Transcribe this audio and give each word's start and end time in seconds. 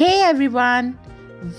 Hey 0.00 0.22
everyone, 0.22 0.98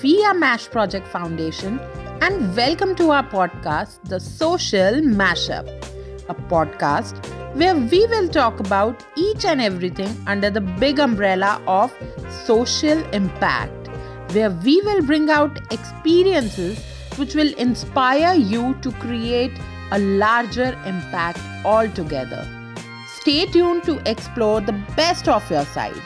we 0.01 0.25
are 0.25 0.33
MASH 0.33 0.71
Project 0.71 1.07
Foundation 1.07 1.79
and 2.21 2.57
welcome 2.57 2.95
to 2.95 3.11
our 3.11 3.21
podcast, 3.21 3.99
The 4.05 4.19
Social 4.19 4.95
Mashup, 5.19 5.67
a 6.27 6.33
podcast 6.33 7.23
where 7.55 7.75
we 7.75 8.03
will 8.07 8.27
talk 8.27 8.59
about 8.59 9.05
each 9.15 9.45
and 9.45 9.61
everything 9.61 10.09
under 10.25 10.49
the 10.49 10.59
big 10.59 10.97
umbrella 10.97 11.61
of 11.67 11.93
social 12.43 13.03
impact, 13.13 13.89
where 14.33 14.49
we 14.49 14.81
will 14.81 15.03
bring 15.03 15.29
out 15.29 15.71
experiences 15.71 16.83
which 17.17 17.35
will 17.35 17.53
inspire 17.59 18.33
you 18.33 18.73
to 18.81 18.91
create 18.93 19.53
a 19.91 19.99
larger 19.99 20.75
impact 20.87 21.37
altogether. 21.63 22.43
Stay 23.19 23.45
tuned 23.45 23.83
to 23.83 24.01
explore 24.09 24.61
the 24.61 24.83
best 24.95 25.27
of 25.27 25.47
your 25.51 25.65
side. 25.65 26.01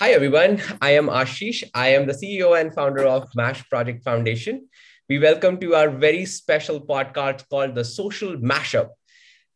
Hi, 0.00 0.10
everyone. 0.10 0.60
I 0.82 0.96
am 0.96 1.06
Aashish. 1.06 1.62
I 1.72 1.90
am 1.90 2.04
the 2.08 2.14
CEO 2.14 2.60
and 2.60 2.74
founder 2.74 3.06
of 3.06 3.28
MASH 3.36 3.68
Project 3.70 4.02
Foundation. 4.02 4.68
We 5.08 5.20
welcome 5.20 5.60
to 5.60 5.76
our 5.76 5.88
very 5.88 6.26
special 6.26 6.80
podcast 6.84 7.48
called 7.48 7.76
The 7.76 7.84
Social 7.84 8.36
Mashup. 8.36 8.88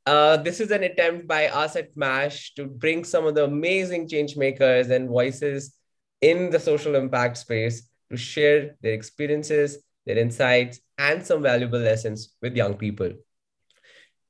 Uh, 0.07 0.37
this 0.37 0.61
is 0.61 0.71
an 0.71 0.85
attempt 0.85 1.27
by 1.27 1.49
us 1.49 1.75
at 1.75 1.97
MASH 1.97 2.55
to 2.55 2.67
bring 2.67 3.03
some 3.03 3.27
of 3.27 3.35
the 3.35 3.47
amazing 3.47 4.07
change 4.09 4.37
makers 4.37 4.91
and 4.91 5.09
voices 5.09 5.75
in 6.21 6.51
the 6.51 6.61
social 6.61 6.95
impact 6.95 7.39
space 7.39 7.91
to 8.09 8.17
share 8.17 8.77
their 8.81 8.93
experiences, 8.93 9.79
their 10.07 10.19
insights, 10.19 10.79
and 10.99 11.27
some 11.27 11.43
valuable 11.43 11.81
lessons 11.81 12.37
with 12.41 12.55
young 12.55 12.75
people. 12.75 13.11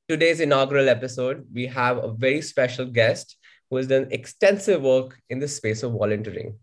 Today's 0.08 0.40
inaugural 0.40 0.88
episode, 0.88 1.46
we 1.52 1.66
have 1.66 1.98
a 1.98 2.10
very 2.10 2.40
special 2.40 2.86
guest 2.86 3.36
who 3.70 3.76
has 3.76 3.86
done 3.86 4.08
extensive 4.10 4.82
work 4.82 5.18
in 5.30 5.38
the 5.38 5.48
space 5.48 5.82
of 5.82 5.92
volunteering. 5.92 6.58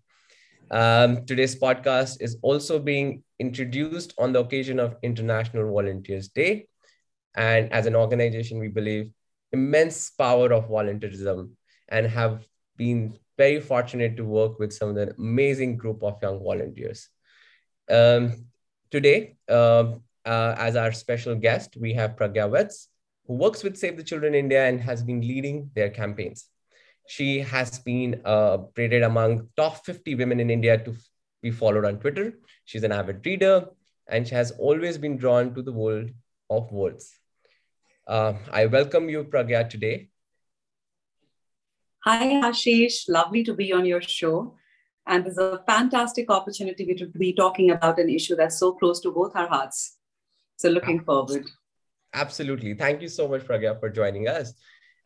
Um, 0.72 1.26
today's 1.26 1.56
podcast 1.56 2.22
is 2.22 2.38
also 2.42 2.80
being 2.80 3.24
introduced 3.40 4.14
on 4.18 4.34
the 4.34 4.40
occasion 4.40 4.80
of 4.80 4.96
International 5.04 5.72
Volunteers 5.72 6.30
Day. 6.30 6.68
And 7.36 7.72
as 7.72 7.86
an 7.86 7.96
organization, 7.96 8.60
we 8.60 8.70
believe 8.70 9.12
immense 9.52 10.10
power 10.10 10.52
of 10.52 10.70
volunteerism 10.70 11.52
and 11.90 12.08
have 12.08 12.46
been 12.78 13.18
very 13.38 13.60
fortunate 13.60 14.18
to 14.18 14.26
work 14.26 14.60
with 14.60 14.74
some 14.74 14.90
of 14.90 14.96
the 14.96 15.14
amazing 15.18 15.78
group 15.78 16.02
of 16.04 16.18
young 16.22 16.42
volunteers. 16.44 17.10
Um, 17.90 18.46
today, 18.90 19.36
uh, 19.50 19.94
uh, 20.26 20.56
as 20.58 20.76
our 20.76 20.92
special 20.92 21.36
guest, 21.36 21.78
we 21.80 21.94
have 21.94 22.16
Pragya 22.16 22.50
Vats, 22.52 22.90
who 23.28 23.36
works 23.36 23.64
with 23.64 23.78
Save 23.78 23.98
the 23.98 24.04
Children 24.04 24.34
India 24.34 24.68
and 24.68 24.82
has 24.82 25.04
been 25.04 25.22
leading 25.22 25.70
their 25.76 25.90
campaigns. 25.90 26.50
She 27.08 27.40
has 27.40 27.80
been 27.80 28.22
uh, 28.26 28.58
rated 28.76 29.04
among 29.04 29.50
top 29.56 29.86
50 29.86 30.16
women 30.16 30.40
in 30.40 30.50
India 30.50 30.78
to 30.84 30.96
be 31.42 31.52
followed 31.52 31.86
on 31.86 32.00
Twitter. 32.00 32.34
She's 32.66 32.84
an 32.84 32.92
avid 32.92 33.26
reader 33.26 33.68
and 34.08 34.28
she 34.28 34.36
has 34.36 34.52
always 34.52 34.98
been 34.98 35.18
drawn 35.18 35.54
to 35.56 35.62
the 35.62 35.72
world 35.72 36.10
of 36.50 36.72
words. 36.72 37.12
Uh, 38.08 38.34
I 38.52 38.66
welcome 38.68 39.10
you, 39.10 39.24
Pragya, 39.24 39.70
today. 39.70 40.10
Hi, 42.04 42.42
Aashish. 42.42 43.10
Lovely 43.10 43.44
to 43.44 43.54
be 43.54 43.74
on 43.74 43.86
your 43.86 44.02
show. 44.02 44.56
And 45.08 45.26
it's 45.26 45.38
a 45.38 45.62
fantastic 45.68 46.32
opportunity 46.32 46.94
to 46.96 47.08
be 47.08 47.34
talking 47.34 47.72
about 47.72 48.00
an 48.00 48.10
issue 48.10 48.36
that's 48.36 48.60
so 48.60 48.74
close 48.74 49.00
to 49.02 49.12
both 49.12 49.36
our 49.36 49.48
hearts. 49.48 49.98
So, 50.58 50.70
looking 50.70 51.04
forward. 51.04 51.46
Absolutely. 52.14 52.74
Thank 52.76 53.02
you 53.02 53.08
so 53.08 53.28
much, 53.28 53.42
Pragya, 53.42 53.80
for 53.80 53.90
joining 53.90 54.28
us. 54.28 54.54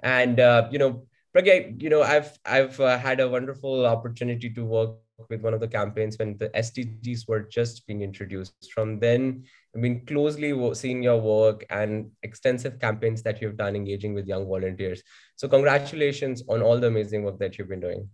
And, 0.02 0.39
uh, 0.39 0.67
you 0.72 0.80
know, 0.80 1.08
Pragya, 1.35 1.80
you 1.81 1.89
know, 1.89 2.02
I've 2.02 2.38
I've 2.45 2.80
uh, 2.80 2.97
had 2.97 3.19
a 3.19 3.30
wonderful 3.30 3.85
opportunity 3.85 4.49
to 4.49 4.66
work 4.66 4.95
with 5.30 5.41
one 5.41 5.53
of 5.53 5.59
the 5.59 5.67
campaigns 5.67 6.17
when 6.17 6.38
the 6.38 6.49
SDGs 6.49 7.27
were 7.27 7.41
just 7.41 7.86
being 7.86 8.02
introduced. 8.02 8.71
From 8.73 8.99
then, 8.99 9.44
I've 9.75 9.81
been 9.81 10.05
closely 10.05 10.52
seeing 10.73 11.04
your 11.04 11.21
work 11.21 11.65
and 11.70 12.09
extensive 12.23 12.80
campaigns 12.80 13.21
that 13.23 13.42
you've 13.42 13.58
done 13.58 13.76
engaging 13.76 14.14
with 14.14 14.27
young 14.27 14.48
volunteers. 14.48 15.04
So, 15.36 15.48
congratulations 15.48 16.43
on 16.49 16.64
all 16.64 16.80
the 16.80 16.87
amazing 16.87 17.23
work 17.23 17.37
that 17.39 17.58
you've 17.58 17.70
been 17.70 17.81
doing. 17.81 18.09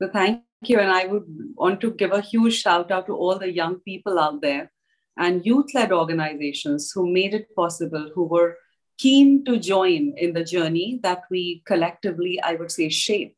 So, 0.00 0.08
thank 0.08 0.42
you. 0.62 0.80
And 0.80 0.90
I 0.90 1.06
would 1.06 1.24
want 1.54 1.80
to 1.82 1.92
give 1.92 2.10
a 2.10 2.20
huge 2.20 2.60
shout 2.60 2.90
out 2.90 3.06
to 3.06 3.14
all 3.14 3.38
the 3.38 3.52
young 3.52 3.76
people 3.80 4.18
out 4.18 4.42
there 4.42 4.72
and 5.16 5.44
youth 5.44 5.74
led 5.74 5.92
organizations 5.92 6.90
who 6.92 7.12
made 7.12 7.34
it 7.34 7.54
possible, 7.54 8.10
who 8.14 8.24
were 8.24 8.56
keen 9.02 9.44
to 9.44 9.58
join 9.58 10.12
in 10.16 10.32
the 10.32 10.44
journey 10.44 11.00
that 11.02 11.22
we 11.30 11.62
collectively, 11.66 12.40
I 12.40 12.54
would 12.54 12.70
say, 12.70 12.88
shape. 12.88 13.36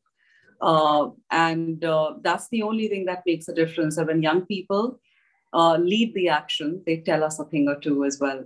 Uh, 0.61 1.09
and 1.31 1.83
uh, 1.83 2.13
that's 2.21 2.47
the 2.49 2.63
only 2.63 2.87
thing 2.87 3.05
that 3.05 3.23
makes 3.25 3.47
a 3.47 3.53
difference. 3.53 3.97
And 3.97 4.07
when 4.07 4.21
young 4.21 4.45
people 4.45 4.99
uh, 5.53 5.77
lead 5.77 6.13
the 6.13 6.29
action, 6.29 6.83
they 6.85 6.97
tell 7.01 7.23
us 7.23 7.39
a 7.39 7.45
thing 7.45 7.67
or 7.67 7.79
two 7.79 8.03
as 8.05 8.19
well. 8.19 8.43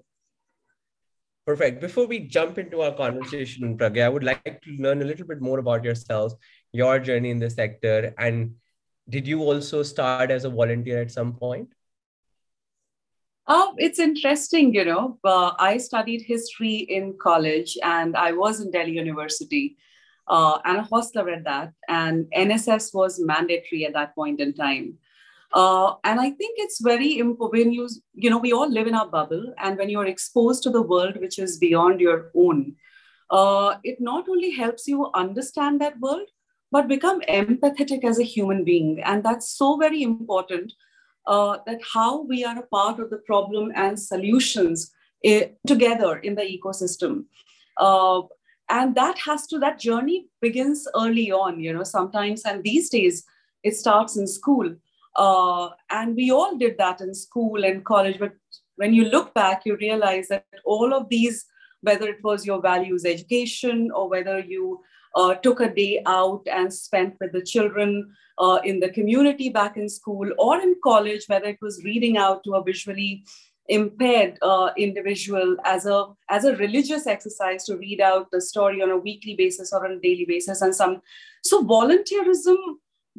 Perfect. 1.45 1.81
Before 1.81 2.05
we 2.05 2.19
jump 2.19 2.57
into 2.59 2.81
our 2.81 2.93
conversation, 2.93 3.77
Pragya, 3.77 4.03
I 4.05 4.09
would 4.09 4.23
like 4.23 4.61
to 4.61 4.71
learn 4.77 5.01
a 5.01 5.05
little 5.05 5.25
bit 5.25 5.41
more 5.41 5.59
about 5.59 5.83
yourselves, 5.83 6.35
your 6.71 6.99
journey 6.99 7.31
in 7.31 7.39
the 7.39 7.49
sector, 7.49 8.13
and 8.17 8.53
did 9.09 9.25
you 9.27 9.41
also 9.41 9.81
start 9.81 10.29
as 10.29 10.45
a 10.45 10.49
volunteer 10.51 11.01
at 11.01 11.11
some 11.11 11.33
point? 11.33 11.73
Oh, 13.51 13.73
it's 13.79 13.97
interesting, 13.97 14.75
you 14.75 14.85
know. 14.85 15.17
Uh, 15.23 15.53
I 15.57 15.77
studied 15.77 16.21
history 16.21 16.75
in 16.75 17.17
college 17.19 17.79
and 17.83 18.15
I 18.15 18.31
was 18.31 18.59
in 18.59 18.69
Delhi 18.69 18.91
University 18.91 19.75
uh, 20.27 20.59
and 20.65 20.77
a 20.77 20.83
hostler 20.83 21.27
at 21.31 21.45
that. 21.45 21.73
And 21.87 22.27
NSS 22.31 22.93
was 22.93 23.19
mandatory 23.19 23.85
at 23.85 23.93
that 23.93 24.13
point 24.13 24.39
in 24.39 24.53
time. 24.53 24.99
Uh, 25.51 25.95
and 26.03 26.21
I 26.21 26.29
think 26.29 26.59
it's 26.59 26.79
very 26.79 27.17
important 27.17 27.65
when 27.65 27.73
you, 27.73 27.89
you 28.13 28.29
know, 28.29 28.37
we 28.37 28.53
all 28.53 28.69
live 28.69 28.85
in 28.85 28.93
our 28.93 29.07
bubble. 29.07 29.51
And 29.57 29.79
when 29.79 29.89
you're 29.89 30.05
exposed 30.05 30.61
to 30.63 30.69
the 30.69 30.83
world 30.83 31.17
which 31.19 31.39
is 31.39 31.57
beyond 31.57 31.99
your 31.99 32.29
own, 32.35 32.75
uh, 33.31 33.77
it 33.83 33.99
not 33.99 34.29
only 34.29 34.51
helps 34.51 34.87
you 34.87 35.09
understand 35.15 35.81
that 35.81 35.99
world, 35.99 36.27
but 36.71 36.87
become 36.87 37.21
empathetic 37.21 38.03
as 38.03 38.19
a 38.19 38.23
human 38.23 38.63
being. 38.63 39.01
And 39.03 39.23
that's 39.23 39.49
so 39.49 39.77
very 39.77 40.03
important 40.03 40.71
uh, 41.25 41.57
that 41.65 41.81
how 41.93 42.23
we 42.23 42.43
are 42.43 42.57
a 42.57 42.67
part 42.67 42.99
of 42.99 43.09
the 43.09 43.17
problem 43.17 43.71
and 43.75 43.99
solutions 43.99 44.91
uh, 45.25 45.41
together 45.67 46.17
in 46.17 46.35
the 46.35 46.41
ecosystem. 46.41 47.25
Uh, 47.77 48.21
and 48.69 48.95
that 48.95 49.17
has 49.19 49.47
to, 49.47 49.59
that 49.59 49.79
journey 49.79 50.27
begins 50.41 50.87
early 50.95 51.31
on, 51.31 51.59
you 51.59 51.73
know, 51.73 51.83
sometimes, 51.83 52.43
and 52.43 52.63
these 52.63 52.89
days 52.89 53.23
it 53.63 53.75
starts 53.75 54.15
in 54.15 54.27
school. 54.27 54.75
Uh, 55.15 55.69
and 55.89 56.15
we 56.15 56.31
all 56.31 56.57
did 56.57 56.77
that 56.77 57.01
in 57.01 57.13
school 57.13 57.65
and 57.65 57.83
college. 57.83 58.19
But 58.19 58.33
when 58.75 58.93
you 58.93 59.05
look 59.05 59.33
back, 59.33 59.63
you 59.65 59.75
realize 59.77 60.27
that 60.29 60.45
all 60.63 60.93
of 60.93 61.09
these, 61.09 61.45
whether 61.81 62.07
it 62.07 62.23
was 62.23 62.45
your 62.45 62.61
values 62.61 63.05
education 63.05 63.89
or 63.93 64.09
whether 64.09 64.39
you 64.39 64.81
uh, 65.15 65.35
took 65.35 65.59
a 65.59 65.73
day 65.73 66.01
out 66.05 66.47
and 66.51 66.73
spent 66.73 67.15
with 67.19 67.31
the 67.31 67.41
children 67.41 68.13
uh, 68.37 68.59
in 68.63 68.79
the 68.79 68.89
community 68.89 69.49
back 69.49 69.77
in 69.77 69.89
school 69.89 70.29
or 70.37 70.59
in 70.61 70.75
college, 70.83 71.25
whether 71.27 71.47
it 71.47 71.59
was 71.61 71.83
reading 71.83 72.17
out 72.17 72.43
to 72.43 72.53
a 72.53 72.63
visually 72.63 73.23
impaired 73.67 74.37
uh, 74.41 74.69
individual 74.77 75.55
as 75.63 75.85
a 75.85 76.05
as 76.29 76.43
a 76.43 76.55
religious 76.55 77.05
exercise 77.05 77.65
to 77.65 77.77
read 77.77 78.01
out 78.01 78.27
the 78.31 78.41
story 78.41 78.81
on 78.81 78.89
a 78.89 78.97
weekly 78.97 79.35
basis 79.35 79.71
or 79.71 79.85
on 79.85 79.91
a 79.91 79.99
daily 79.99 80.25
basis 80.25 80.61
and 80.61 80.73
some 80.73 80.99
so 81.43 81.63
volunteerism 81.63 82.57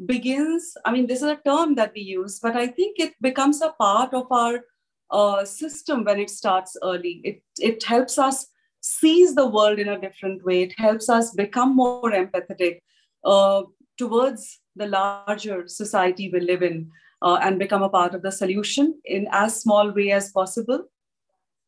begins 0.06 0.76
i 0.84 0.90
mean 0.90 1.06
this 1.06 1.22
is 1.22 1.28
a 1.28 1.38
term 1.46 1.76
that 1.76 1.92
we 1.94 2.00
use 2.00 2.40
but 2.40 2.56
i 2.56 2.66
think 2.66 2.98
it 2.98 3.14
becomes 3.20 3.62
a 3.62 3.70
part 3.78 4.12
of 4.12 4.26
our 4.32 4.60
uh, 5.10 5.44
system 5.44 6.04
when 6.04 6.18
it 6.18 6.30
starts 6.30 6.76
early. 6.82 7.20
It 7.24 7.42
it 7.58 7.82
helps 7.82 8.18
us 8.18 8.46
sees 8.98 9.34
the 9.34 9.46
world 9.46 9.78
in 9.78 9.88
a 9.88 10.00
different 10.00 10.44
way. 10.44 10.62
It 10.62 10.74
helps 10.78 11.08
us 11.08 11.32
become 11.32 11.76
more 11.76 12.10
empathetic 12.10 12.80
uh, 13.24 13.62
towards 13.98 14.60
the 14.76 14.87
larger 14.87 15.69
society 15.69 16.31
we 16.32 16.40
live 16.40 16.62
in 16.62 16.90
uh, 17.22 17.38
and 17.42 17.58
become 17.58 17.82
a 17.82 17.88
part 17.88 18.14
of 18.14 18.22
the 18.22 18.32
solution 18.32 19.00
in 19.04 19.28
as 19.31 19.60
small 19.60 19.90
way 19.90 20.10
as 20.10 20.31
possible. 20.32 20.84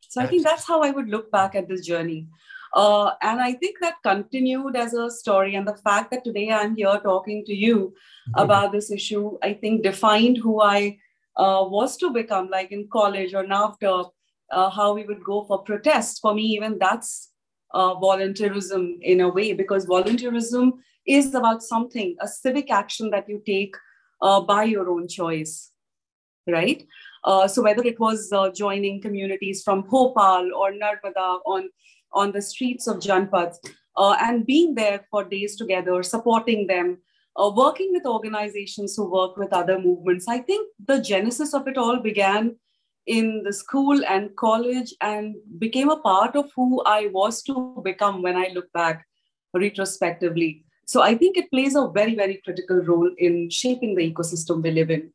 So 0.08 0.20
I 0.20 0.26
think 0.26 0.44
that's 0.44 0.66
how 0.66 0.82
I 0.82 0.90
would 0.90 1.08
look 1.08 1.30
back 1.30 1.54
at 1.54 1.68
this 1.68 1.86
journey. 1.86 2.26
Uh, 2.74 3.12
and 3.20 3.40
I 3.40 3.52
think 3.52 3.76
that 3.80 3.96
continued 4.02 4.76
as 4.76 4.94
a 4.94 5.10
story. 5.10 5.54
And 5.54 5.66
the 5.66 5.76
fact 5.76 6.10
that 6.10 6.24
today 6.24 6.50
I'm 6.50 6.74
here 6.76 6.98
talking 7.02 7.44
to 7.46 7.54
you 7.54 7.94
about 8.34 8.72
this 8.72 8.90
issue, 8.90 9.38
I 9.42 9.54
think 9.54 9.82
defined 9.82 10.38
who 10.38 10.60
I 10.60 10.98
uh, 11.36 11.64
was 11.66 11.96
to 11.98 12.10
become, 12.10 12.48
like 12.50 12.72
in 12.72 12.88
college 12.92 13.34
or 13.34 13.46
now 13.46 13.68
after 13.68 14.04
uh, 14.52 14.70
how 14.70 14.94
we 14.94 15.04
would 15.04 15.24
go 15.24 15.44
for 15.44 15.58
protests. 15.62 16.20
For 16.20 16.34
me, 16.34 16.42
even 16.42 16.78
that's 16.78 17.30
uh, 17.74 17.94
volunteerism 17.94 18.98
in 19.00 19.20
a 19.20 19.28
way, 19.28 19.52
because 19.54 19.86
volunteerism 19.86 20.72
is 21.06 21.34
about 21.34 21.62
something, 21.62 22.16
a 22.20 22.28
civic 22.28 22.70
action 22.70 23.10
that 23.10 23.28
you 23.28 23.42
take 23.44 23.74
uh, 24.20 24.40
by 24.40 24.64
your 24.64 24.88
own 24.90 25.08
choice, 25.08 25.72
right? 26.46 26.86
Uh, 27.24 27.48
so 27.48 27.62
whether 27.62 27.84
it 27.84 27.98
was 27.98 28.30
uh, 28.32 28.50
joining 28.50 29.00
communities 29.00 29.62
from 29.62 29.82
Bhopal 29.82 30.50
or 30.54 30.72
Narmada 30.72 31.40
on, 31.46 31.70
on 32.12 32.32
the 32.32 32.42
streets 32.42 32.86
of 32.86 32.98
Janpath, 32.98 33.56
uh, 33.96 34.16
and 34.20 34.46
being 34.46 34.74
there 34.74 35.06
for 35.10 35.24
days 35.24 35.56
together, 35.56 36.02
supporting 36.02 36.66
them, 36.66 36.98
working 37.36 37.90
with 37.92 38.06
organizations 38.06 38.94
who 38.96 39.10
work 39.10 39.36
with 39.36 39.52
other 39.52 39.78
movements. 39.78 40.28
I 40.28 40.38
think 40.38 40.68
the 40.84 41.00
genesis 41.00 41.54
of 41.54 41.66
it 41.66 41.78
all 41.78 42.00
began 42.00 42.56
in 43.06 43.42
the 43.44 43.52
school 43.52 44.04
and 44.04 44.34
college 44.36 44.94
and 45.00 45.34
became 45.58 45.90
a 45.90 45.98
part 45.98 46.36
of 46.36 46.50
who 46.54 46.82
I 46.84 47.08
was 47.12 47.42
to 47.44 47.80
become 47.84 48.22
when 48.22 48.36
I 48.36 48.50
look 48.54 48.72
back 48.72 49.04
retrospectively. 49.54 50.64
So 50.86 51.02
I 51.02 51.14
think 51.14 51.36
it 51.36 51.50
plays 51.50 51.74
a 51.74 51.88
very, 51.88 52.14
very 52.14 52.40
critical 52.44 52.78
role 52.78 53.10
in 53.18 53.50
shaping 53.50 53.94
the 53.94 54.10
ecosystem 54.10 54.62
we 54.62 54.70
live 54.70 54.90
in. 54.90 55.12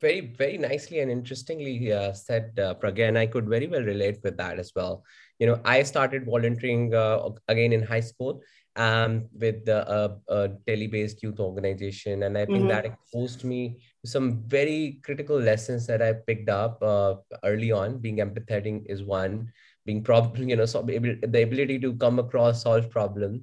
Very, 0.00 0.20
very 0.20 0.58
nicely 0.58 1.00
and 1.00 1.10
interestingly 1.10 1.92
uh, 1.92 2.12
said, 2.12 2.58
uh, 2.58 2.74
Pragya, 2.74 3.08
and 3.08 3.18
I 3.18 3.26
could 3.26 3.48
very 3.48 3.66
well 3.66 3.82
relate 3.82 4.18
with 4.24 4.36
that 4.38 4.58
as 4.58 4.72
well. 4.74 5.04
You 5.38 5.46
know, 5.46 5.60
I 5.64 5.82
started 5.84 6.24
volunteering 6.24 6.94
uh, 6.94 7.28
again 7.46 7.72
in 7.72 7.82
high 7.82 8.00
school 8.00 8.40
um, 8.74 9.28
with 9.32 9.64
the 9.64 9.86
uh, 10.28 10.48
Delhi-based 10.66 11.22
youth 11.22 11.38
organization, 11.38 12.24
and 12.24 12.36
I 12.36 12.46
think 12.46 12.58
mm-hmm. 12.58 12.68
that 12.68 12.86
exposed 12.86 13.44
me 13.44 13.78
some 14.04 14.42
very 14.48 15.00
critical 15.02 15.38
lessons 15.38 15.86
that 15.86 16.02
I 16.02 16.12
picked 16.14 16.48
up 16.48 16.82
uh, 16.82 17.16
early 17.44 17.70
on. 17.72 17.98
Being 17.98 18.18
empathetic 18.18 18.86
is 18.86 19.02
one. 19.02 19.52
Being 19.84 20.02
problem, 20.02 20.48
you 20.48 20.56
know, 20.56 20.66
so 20.66 20.88
able, 20.88 21.14
the 21.22 21.42
ability 21.42 21.78
to 21.80 21.94
come 21.94 22.18
across, 22.18 22.62
solve 22.62 22.90
problems, 22.90 23.42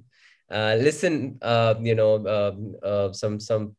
uh, 0.50 0.76
listen, 0.78 1.38
uh, 1.42 1.74
you 1.80 1.94
know, 1.94 2.26
um, 2.26 2.74
uh, 2.82 3.12
some 3.12 3.38
some 3.38 3.76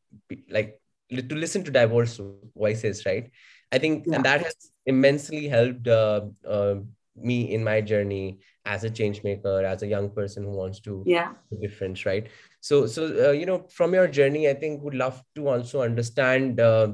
like 0.49 0.79
to 1.11 1.35
listen 1.35 1.63
to 1.65 1.71
diverse 1.71 2.19
voices, 2.55 3.05
right? 3.05 3.29
I 3.71 3.77
think, 3.77 4.05
yeah. 4.07 4.15
and 4.15 4.25
that 4.25 4.43
has 4.43 4.55
immensely 4.85 5.47
helped 5.47 5.87
uh, 5.87 6.21
uh, 6.47 6.75
me 7.15 7.53
in 7.53 7.63
my 7.63 7.81
journey 7.81 8.39
as 8.65 8.83
a 8.83 8.89
change 8.89 9.23
maker 9.23 9.63
as 9.65 9.81
a 9.83 9.87
young 9.87 10.09
person 10.09 10.43
who 10.43 10.51
wants 10.51 10.79
to 10.79 11.03
yeah 11.05 11.33
difference 11.59 12.05
right 12.05 12.27
so 12.61 12.85
so 12.87 13.27
uh, 13.27 13.31
you 13.31 13.45
know 13.45 13.67
from 13.69 13.93
your 13.93 14.07
journey 14.07 14.49
i 14.49 14.53
think 14.53 14.81
would 14.81 14.93
love 14.93 15.21
to 15.35 15.47
also 15.47 15.81
understand 15.81 16.59
uh, 16.59 16.87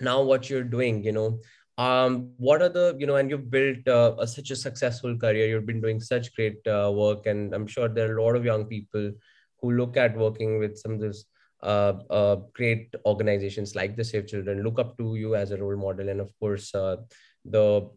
now 0.00 0.22
what 0.22 0.48
you're 0.48 0.70
doing 0.78 1.02
you 1.04 1.12
know. 1.12 1.40
Um 1.82 2.14
what 2.44 2.60
are 2.60 2.68
the 2.68 2.96
you 3.00 3.06
know 3.06 3.16
and 3.16 3.30
you've 3.30 3.50
built 3.50 3.86
uh, 3.86 4.14
a, 4.18 4.26
such 4.26 4.50
a 4.50 4.56
successful 4.56 5.16
career. 5.16 5.46
You've 5.46 5.66
been 5.66 5.80
doing 5.80 6.00
such 6.00 6.34
great 6.34 6.66
uh, 6.66 6.90
work 6.92 7.26
and 7.26 7.54
i'm 7.54 7.68
sure 7.74 7.88
there 7.88 8.08
are 8.10 8.16
a 8.18 8.24
lot 8.24 8.34
of 8.38 8.44
young 8.44 8.64
people 8.72 9.12
who 9.60 9.70
look 9.80 9.96
at 9.96 10.16
working 10.16 10.58
with 10.58 10.76
some 10.76 10.94
of 10.94 11.00
this 11.00 11.24
uh, 11.62 11.94
uh, 12.10 12.36
great 12.52 12.94
organizations 13.04 13.74
like 13.74 13.96
the 13.96 14.04
Save 14.04 14.26
Children 14.26 14.62
look 14.62 14.78
up 14.78 14.96
to 14.98 15.16
you 15.16 15.34
as 15.34 15.50
a 15.50 15.56
role 15.56 15.76
model, 15.76 16.08
and 16.08 16.20
of 16.20 16.32
course, 16.38 16.74
uh, 16.74 16.96
the 17.44 17.88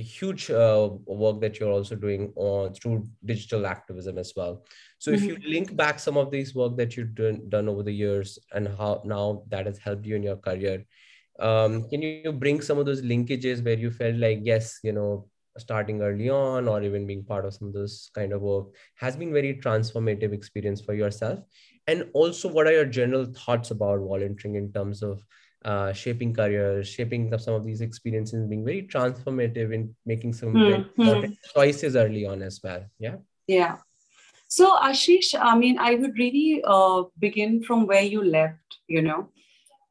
huge 0.00 0.50
uh, 0.50 0.88
work 1.06 1.40
that 1.40 1.58
you're 1.58 1.70
also 1.70 1.94
doing 1.94 2.32
on 2.36 2.72
through 2.74 3.06
digital 3.24 3.66
activism 3.66 4.18
as 4.18 4.32
well 4.36 4.64
so 4.98 5.10
mm-hmm. 5.10 5.22
if 5.22 5.28
you 5.28 5.36
mm-hmm. 5.36 5.50
link 5.50 5.76
back 5.76 5.98
some 5.98 6.16
of 6.16 6.30
these 6.30 6.54
work 6.54 6.76
that 6.76 6.96
you've 6.96 7.14
done, 7.14 7.40
done 7.48 7.68
over 7.68 7.82
the 7.82 7.92
years 7.92 8.38
and 8.52 8.68
how 8.78 9.02
now 9.04 9.42
that 9.48 9.66
has 9.66 9.78
helped 9.78 10.06
you 10.06 10.16
in 10.16 10.22
your 10.22 10.36
career 10.36 10.84
um, 11.38 11.88
can 11.88 12.02
you 12.02 12.32
bring 12.32 12.60
some 12.60 12.78
of 12.78 12.86
those 12.86 13.02
linkages 13.02 13.64
where 13.64 13.78
you 13.78 13.90
felt 13.90 14.16
like 14.16 14.40
yes 14.42 14.78
you 14.82 14.92
know 14.92 15.26
starting 15.58 16.02
early 16.02 16.28
on 16.28 16.68
or 16.68 16.82
even 16.82 17.06
being 17.06 17.24
part 17.24 17.44
of 17.44 17.54
some 17.54 17.68
of 17.68 17.74
this 17.74 18.10
kind 18.14 18.32
of 18.32 18.42
work 18.42 18.66
has 18.96 19.16
been 19.16 19.32
very 19.32 19.54
transformative 19.54 20.32
experience 20.32 20.80
for 20.80 20.94
yourself 20.94 21.40
and 21.86 22.04
also 22.12 22.48
what 22.48 22.66
are 22.66 22.72
your 22.72 22.84
general 22.84 23.24
thoughts 23.24 23.70
about 23.70 24.00
volunteering 24.00 24.56
in 24.56 24.72
terms 24.72 25.02
of 25.02 25.24
uh, 25.66 25.92
shaping 25.92 26.32
careers, 26.32 26.88
shaping 26.88 27.36
some 27.38 27.54
of 27.54 27.64
these 27.64 27.80
experiences, 27.80 28.46
being 28.46 28.64
very 28.64 28.82
transformative 28.82 29.74
in 29.74 29.94
making 30.06 30.32
some 30.32 30.54
mm-hmm. 30.54 31.32
choices 31.54 31.96
early 31.96 32.24
on 32.24 32.40
as 32.40 32.60
well. 32.62 32.84
Yeah. 32.98 33.16
Yeah. 33.48 33.78
So, 34.48 34.76
Aashish, 34.76 35.34
I 35.38 35.58
mean, 35.58 35.76
I 35.78 35.96
would 35.96 36.16
really 36.16 36.62
uh, 36.64 37.02
begin 37.18 37.64
from 37.64 37.86
where 37.86 38.02
you 38.02 38.22
left, 38.22 38.78
you 38.86 39.02
know. 39.02 39.30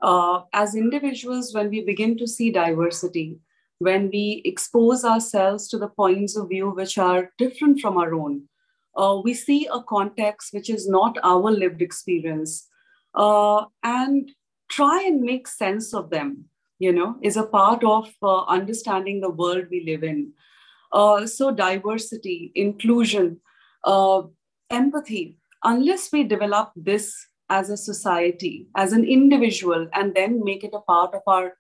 Uh, 0.02 0.44
as 0.54 0.76
individuals, 0.76 1.54
when 1.54 1.70
we 1.70 1.84
begin 1.84 2.18
to 2.20 2.28
see 2.28 2.52
diversity, 2.52 3.40
when 3.80 4.10
we 4.14 4.42
expose 4.46 5.04
ourselves 5.04 5.68
to 5.68 5.78
the 5.78 5.90
points 5.90 6.38
of 6.38 6.48
view 6.48 6.70
which 6.70 6.98
are 6.98 7.32
different 7.38 7.82
from 7.82 7.98
our 7.98 8.14
own, 8.14 8.44
uh, 8.96 9.20
we 9.22 9.34
see 9.34 9.68
a 9.68 9.84
context 9.84 10.54
which 10.54 10.70
is 10.70 10.88
not 10.88 11.18
our 11.22 11.52
lived 11.52 11.82
experience. 11.82 12.70
Uh, 13.14 13.66
and 13.84 14.32
try 14.76 15.04
and 15.04 15.22
make 15.22 15.48
sense 15.48 15.94
of 15.94 16.10
them, 16.10 16.46
you 16.80 16.92
know, 16.92 17.16
is 17.22 17.38
a 17.38 17.46
part 17.46 17.84
of 17.84 18.12
uh, 18.22 18.44
understanding 18.46 19.22
the 19.22 19.30
world 19.30 19.66
we 19.72 19.86
live 19.86 20.04
in. 20.04 20.34
Uh, 20.92 21.26
so, 21.26 21.52
diversity, 21.52 22.52
inclusion, 22.56 23.40
uh, 23.86 24.22
empathy, 24.70 25.38
unless 25.64 26.12
we 26.12 26.24
develop 26.24 26.72
this 26.76 27.14
as 27.50 27.70
a 27.70 27.78
society, 27.78 28.68
as 28.76 28.92
an 28.92 29.06
individual, 29.06 29.88
and 29.94 30.14
then 30.14 30.44
make 30.44 30.64
it 30.64 30.74
a 30.74 30.82
part 30.82 31.14
of 31.14 31.22
our 31.28 31.54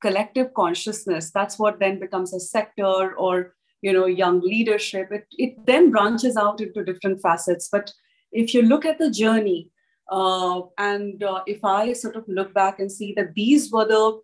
collective 0.00 0.54
consciousness, 0.54 1.30
that's 1.30 1.58
what 1.58 1.80
then 1.80 1.98
becomes 1.98 2.32
a 2.32 2.40
sector 2.40 3.14
or 3.16 3.54
you 3.82 3.92
know 3.94 4.06
young 4.06 4.40
leadership 4.40 5.08
it, 5.10 5.26
it 5.38 5.54
then 5.64 5.90
branches 5.90 6.36
out 6.36 6.60
into 6.60 6.84
different 6.84 7.18
facets 7.22 7.66
but 7.72 7.90
if 8.30 8.52
you 8.52 8.60
look 8.60 8.84
at 8.84 8.98
the 8.98 9.10
journey 9.10 9.69
uh, 10.10 10.62
and 10.76 11.22
uh, 11.22 11.42
if 11.46 11.64
I 11.64 11.92
sort 11.92 12.16
of 12.16 12.24
look 12.26 12.52
back 12.52 12.80
and 12.80 12.90
see 12.90 13.12
that 13.14 13.34
these 13.34 13.70
were 13.70 13.86
the, 13.86 14.20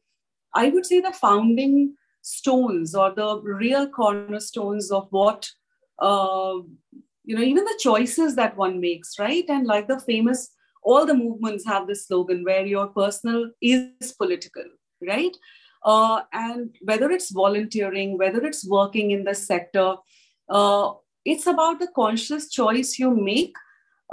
I 0.54 0.68
would 0.68 0.84
say, 0.84 1.00
the 1.00 1.12
founding 1.12 1.94
stones 2.22 2.94
or 2.94 3.14
the 3.14 3.40
real 3.40 3.88
cornerstones 3.88 4.90
of 4.90 5.06
what, 5.10 5.48
uh, 6.00 6.54
you 7.24 7.36
know, 7.36 7.42
even 7.42 7.64
the 7.64 7.78
choices 7.80 8.34
that 8.34 8.56
one 8.56 8.80
makes, 8.80 9.18
right? 9.18 9.44
And 9.48 9.66
like 9.66 9.86
the 9.86 10.00
famous, 10.00 10.50
all 10.82 11.06
the 11.06 11.14
movements 11.14 11.64
have 11.66 11.86
this 11.86 12.08
slogan 12.08 12.42
where 12.42 12.66
your 12.66 12.88
personal 12.88 13.50
is 13.62 14.12
political, 14.18 14.64
right? 15.06 15.36
Uh, 15.84 16.22
and 16.32 16.74
whether 16.82 17.12
it's 17.12 17.30
volunteering, 17.30 18.18
whether 18.18 18.44
it's 18.44 18.68
working 18.68 19.12
in 19.12 19.22
the 19.22 19.34
sector, 19.34 19.94
uh, 20.48 20.92
it's 21.24 21.46
about 21.46 21.78
the 21.78 21.88
conscious 21.94 22.50
choice 22.50 22.98
you 22.98 23.14
make 23.14 23.54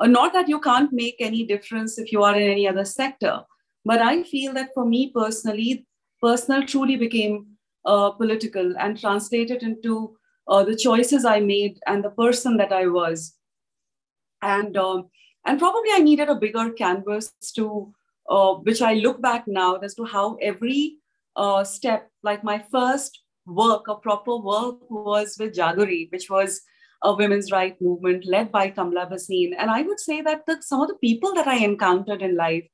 not 0.01 0.33
that 0.33 0.49
you 0.49 0.59
can't 0.59 0.91
make 0.91 1.15
any 1.19 1.45
difference 1.45 1.97
if 1.97 2.11
you 2.11 2.23
are 2.23 2.35
in 2.35 2.49
any 2.49 2.67
other 2.67 2.85
sector, 2.85 3.41
but 3.85 3.99
I 3.99 4.23
feel 4.23 4.53
that 4.53 4.73
for 4.73 4.85
me 4.85 5.11
personally, 5.11 5.85
personal 6.21 6.65
truly 6.65 6.95
became 6.95 7.47
uh, 7.85 8.11
political 8.11 8.75
and 8.77 8.99
translated 8.99 9.61
into 9.61 10.15
uh, 10.47 10.63
the 10.63 10.75
choices 10.75 11.25
I 11.25 11.39
made 11.39 11.79
and 11.85 12.03
the 12.03 12.09
person 12.09 12.57
that 12.57 12.71
I 12.71 12.87
was. 12.87 13.35
And 14.41 14.75
um, 14.77 15.09
and 15.45 15.59
probably 15.59 15.89
I 15.93 15.99
needed 15.99 16.29
a 16.29 16.35
bigger 16.35 16.71
canvas 16.71 17.31
to, 17.55 17.93
uh, 18.29 18.53
which 18.55 18.81
I 18.81 18.93
look 18.95 19.21
back 19.21 19.47
now 19.47 19.75
as 19.75 19.93
to 19.95 20.05
how 20.05 20.35
every 20.35 20.97
uh, 21.35 21.63
step, 21.63 22.09
like 22.23 22.43
my 22.43 22.63
first 22.71 23.19
work, 23.45 23.87
a 23.89 23.95
proper 23.95 24.37
work, 24.37 24.89
was 24.89 25.35
with 25.37 25.55
Jagori, 25.55 26.11
which 26.11 26.29
was 26.29 26.61
a 27.03 27.13
women's 27.13 27.51
right 27.51 27.79
movement 27.81 28.25
led 28.25 28.51
by 28.51 28.71
Kamla 28.71 29.11
Bhasin. 29.11 29.53
And 29.57 29.69
I 29.69 29.81
would 29.81 29.99
say 29.99 30.21
that 30.21 30.45
the, 30.45 30.61
some 30.61 30.81
of 30.81 30.87
the 30.87 30.95
people 30.95 31.33
that 31.35 31.47
I 31.47 31.57
encountered 31.57 32.21
in 32.21 32.35
life 32.35 32.65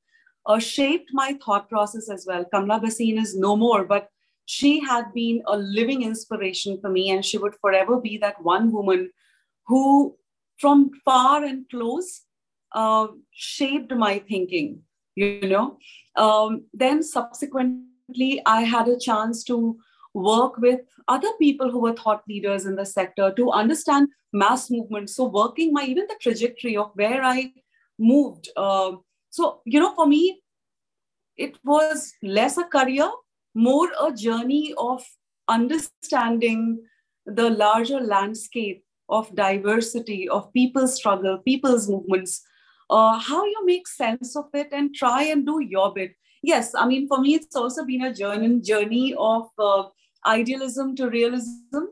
uh, 0.46 0.60
shaped 0.60 1.10
my 1.14 1.38
thought 1.44 1.68
process 1.70 2.10
as 2.10 2.26
well. 2.28 2.46
Kamla 2.54 2.82
Bhasin 2.82 3.20
is 3.20 3.36
no 3.36 3.56
more, 3.56 3.84
but 3.86 4.10
she 4.46 4.80
had 4.80 5.14
been 5.14 5.44
a 5.48 5.58
living 5.58 6.02
inspiration 6.04 6.80
for 6.82 6.90
me, 6.90 7.12
and 7.12 7.24
she 7.24 7.38
would 7.38 7.54
forever 7.62 8.00
be 8.00 8.18
that 8.18 8.42
one 8.42 8.72
woman 8.72 9.12
who, 9.68 10.16
from 10.58 10.90
far 11.06 11.44
and 11.44 11.70
close, 11.70 12.22
uh, 12.74 13.08
shaped 13.32 13.92
my 13.92 14.20
thinking. 14.20 14.82
You 15.16 15.48
know, 15.48 15.78
um, 16.16 16.66
then 16.74 17.04
subsequently, 17.04 18.42
I 18.46 18.62
had 18.62 18.88
a 18.88 18.98
chance 18.98 19.44
to 19.46 19.78
work 20.20 20.58
with 20.58 20.82
other 21.08 21.32
people 21.40 21.72
who 21.72 21.80
were 21.80 21.94
thought 21.94 22.24
leaders 22.28 22.66
in 22.66 22.76
the 22.76 22.86
sector 22.86 23.32
to 23.36 23.52
understand 23.52 24.10
mass 24.34 24.70
movement. 24.70 25.10
So 25.10 25.26
working 25.26 25.74
my 25.74 25.84
even 25.84 26.06
the 26.08 26.18
trajectory 26.22 26.78
of 26.78 26.92
where 26.94 27.24
I 27.24 27.52
moved. 27.98 28.50
Uh, 28.56 28.98
so 29.30 29.62
you 29.66 29.80
know, 29.80 29.94
for 29.96 30.08
me, 30.08 30.42
it 31.38 31.58
was 31.64 32.14
less 32.22 32.58
a 32.58 32.66
career, 32.66 33.10
more 33.56 33.90
a 34.02 34.12
journey 34.12 34.74
of 34.78 35.04
understanding 35.48 36.80
the 37.26 37.50
larger 37.50 38.00
landscape 38.00 38.84
of 39.08 39.34
diversity, 39.36 40.30
of 40.30 40.52
people's 40.54 40.96
struggle, 40.96 41.40
people's 41.40 41.90
movements, 41.90 42.42
uh, 42.90 43.18
how 43.20 43.46
you 43.46 43.66
make 43.66 43.88
sense 43.88 44.36
of 44.36 44.46
it 44.54 44.70
and 44.72 44.94
try 44.94 45.24
and 45.24 45.46
do 45.46 45.60
your 45.60 45.94
bit. 45.94 46.16
Yes, 46.42 46.74
I 46.76 46.88
mean, 46.88 47.08
for 47.08 47.20
me, 47.20 47.36
it's 47.36 47.56
also 47.56 47.86
been 47.86 48.04
a 48.04 48.14
journey, 48.14 48.60
journey 48.62 49.16
of 49.18 49.50
uh, 49.58 49.84
idealism 50.26 50.96
to 50.96 51.10
realism 51.10 51.86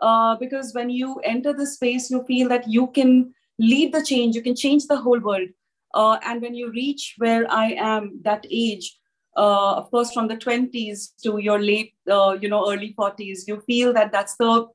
uh, 0.00 0.36
because 0.36 0.74
when 0.74 0.90
you 0.90 1.16
enter 1.24 1.52
the 1.52 1.66
space 1.66 2.10
you 2.10 2.22
feel 2.24 2.48
that 2.48 2.68
you 2.68 2.86
can 2.88 3.32
lead 3.58 3.92
the 3.92 4.04
change 4.04 4.34
you 4.34 4.42
can 4.42 4.56
change 4.56 4.86
the 4.86 4.96
whole 4.96 5.20
world. 5.20 5.48
Uh, 5.94 6.18
and 6.24 6.42
when 6.42 6.54
you 6.54 6.70
reach 6.70 7.14
where 7.18 7.50
i 7.50 7.72
am 7.72 8.20
that 8.22 8.44
age 8.50 8.98
uh, 9.36 9.74
of 9.76 9.90
course 9.90 10.12
from 10.12 10.28
the 10.28 10.36
20s 10.36 11.14
to 11.22 11.38
your 11.38 11.58
late 11.58 11.94
uh, 12.10 12.36
you 12.40 12.48
know 12.48 12.70
early 12.70 12.94
40s 12.98 13.46
you 13.46 13.60
feel 13.66 13.92
that 13.94 14.12
that's 14.12 14.36
the 14.36 14.66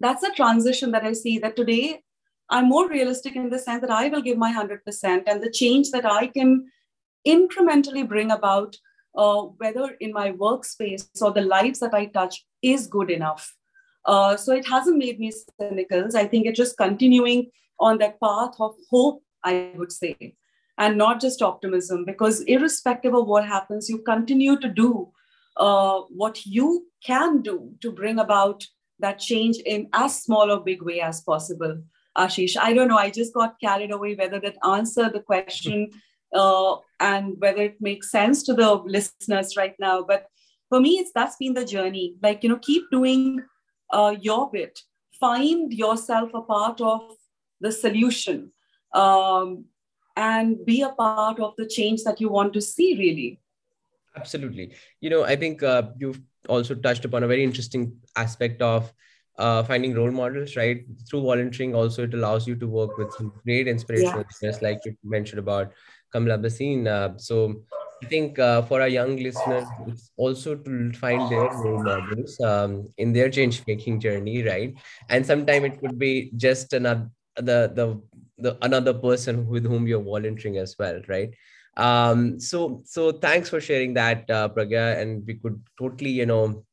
that's 0.00 0.20
the 0.20 0.32
transition 0.36 0.92
that 0.92 1.04
i 1.04 1.12
see 1.12 1.38
that 1.38 1.56
today 1.56 2.02
I'm 2.50 2.68
more 2.68 2.88
realistic 2.88 3.36
in 3.36 3.50
the 3.50 3.58
sense 3.58 3.82
that 3.82 3.90
I 3.90 4.08
will 4.08 4.22
give 4.22 4.38
my 4.38 4.52
100% 4.52 5.22
and 5.26 5.42
the 5.42 5.50
change 5.50 5.90
that 5.90 6.06
I 6.06 6.28
can 6.28 6.70
incrementally 7.26 8.08
bring 8.08 8.30
about, 8.30 8.76
uh, 9.18 9.42
whether 9.62 9.96
in 10.00 10.12
my 10.12 10.32
workspace 10.32 11.06
or 11.20 11.32
the 11.32 11.42
lives 11.42 11.80
that 11.80 11.92
I 11.92 12.06
touch, 12.06 12.46
is 12.62 12.86
good 12.86 13.10
enough. 13.10 13.54
Uh, 14.04 14.36
so 14.36 14.52
it 14.52 14.66
hasn't 14.66 14.96
made 14.96 15.18
me 15.18 15.32
cynical. 15.60 16.16
I 16.16 16.26
think 16.26 16.46
it's 16.46 16.56
just 16.56 16.78
continuing 16.78 17.50
on 17.80 17.98
that 17.98 18.20
path 18.20 18.54
of 18.60 18.76
hope, 18.90 19.22
I 19.44 19.72
would 19.74 19.92
say, 19.92 20.34
and 20.78 20.96
not 20.96 21.20
just 21.20 21.42
optimism, 21.42 22.04
because 22.04 22.40
irrespective 22.42 23.14
of 23.14 23.26
what 23.26 23.44
happens, 23.44 23.88
you 23.88 23.98
continue 23.98 24.58
to 24.60 24.68
do 24.68 25.12
uh, 25.56 26.00
what 26.08 26.46
you 26.46 26.86
can 27.04 27.42
do 27.42 27.72
to 27.80 27.90
bring 27.90 28.20
about 28.20 28.64
that 29.00 29.18
change 29.18 29.56
in 29.58 29.88
as 29.92 30.22
small 30.22 30.50
or 30.50 30.60
big 30.60 30.82
way 30.82 31.00
as 31.00 31.20
possible. 31.20 31.82
Aashish, 32.16 32.56
I 32.56 32.72
don't 32.72 32.88
know. 32.88 32.98
I 32.98 33.10
just 33.10 33.34
got 33.34 33.60
carried 33.60 33.92
away 33.92 34.14
whether 34.14 34.40
that 34.40 34.56
answered 34.64 35.12
the 35.12 35.20
question 35.20 35.90
uh, 36.34 36.76
and 37.00 37.34
whether 37.38 37.62
it 37.62 37.80
makes 37.80 38.10
sense 38.10 38.42
to 38.44 38.54
the 38.54 38.74
listeners 38.74 39.56
right 39.56 39.74
now. 39.78 40.02
But 40.02 40.26
for 40.68 40.80
me, 40.80 40.98
it's 40.98 41.12
that's 41.14 41.36
been 41.36 41.54
the 41.54 41.64
journey. 41.64 42.16
Like 42.22 42.42
you 42.42 42.50
know, 42.50 42.58
keep 42.58 42.90
doing 42.90 43.42
uh, 43.90 44.14
your 44.20 44.50
bit. 44.50 44.80
Find 45.18 45.72
yourself 45.72 46.30
a 46.34 46.42
part 46.42 46.80
of 46.80 47.00
the 47.60 47.72
solution, 47.72 48.52
um, 48.94 49.64
and 50.16 50.64
be 50.64 50.82
a 50.82 50.90
part 50.90 51.40
of 51.40 51.54
the 51.56 51.66
change 51.66 52.04
that 52.04 52.20
you 52.20 52.28
want 52.28 52.52
to 52.54 52.60
see. 52.60 52.96
Really. 52.96 53.40
Absolutely. 54.16 54.74
You 55.00 55.10
know, 55.10 55.24
I 55.24 55.36
think 55.36 55.62
uh, 55.62 55.82
you've 55.96 56.20
also 56.48 56.74
touched 56.74 57.04
upon 57.04 57.22
a 57.22 57.28
very 57.28 57.44
interesting 57.44 57.96
aspect 58.16 58.62
of 58.62 58.92
uh, 59.38 59.62
finding 59.62 59.94
role 59.94 60.10
models, 60.10 60.56
right? 60.56 60.84
Through 61.08 61.22
volunteering, 61.22 61.74
also 61.74 62.04
it 62.04 62.14
allows 62.14 62.46
you 62.46 62.56
to 62.56 62.66
work 62.66 62.98
with 62.98 63.12
some 63.12 63.32
great 63.44 63.68
inspirational 63.68 64.24
yeah. 64.42 64.58
like 64.60 64.80
you 64.84 64.96
mentioned 65.04 65.38
about 65.38 65.72
Kamala 66.12 66.38
Bhasin. 66.38 66.86
Uh, 66.86 67.16
so 67.18 67.62
I 68.02 68.06
think 68.06 68.38
uh, 68.38 68.62
for 68.62 68.80
our 68.80 68.88
young 68.88 69.16
listeners, 69.16 69.72
it's 69.86 70.10
also 70.16 70.54
to 70.54 70.92
find 70.92 71.30
their 71.30 71.50
role 71.54 71.78
models 71.78 72.38
um, 72.40 72.88
in 72.96 73.12
their 73.12 73.28
change 73.30 73.62
making 73.66 74.00
journey, 74.00 74.42
right? 74.42 74.74
And 75.08 75.26
sometimes 75.26 75.66
it 75.66 75.80
could 75.80 75.98
be 75.98 76.30
just 76.36 76.72
another 76.72 77.10
the 77.36 77.70
the 77.74 78.00
the 78.38 78.56
another 78.62 78.94
person 78.94 79.46
with 79.46 79.64
whom 79.66 79.86
you're 79.86 80.02
volunteering 80.02 80.58
as 80.58 80.76
well, 80.78 81.00
right? 81.08 81.30
Um, 81.76 82.38
so 82.40 82.82
so 82.84 83.12
thanks 83.12 83.48
for 83.48 83.60
sharing 83.60 83.94
that, 83.94 84.28
uh, 84.30 84.48
Pragya, 84.48 85.00
and 85.00 85.24
we 85.26 85.34
could 85.34 85.60
totally 85.78 86.10
you 86.10 86.26
know 86.26 86.64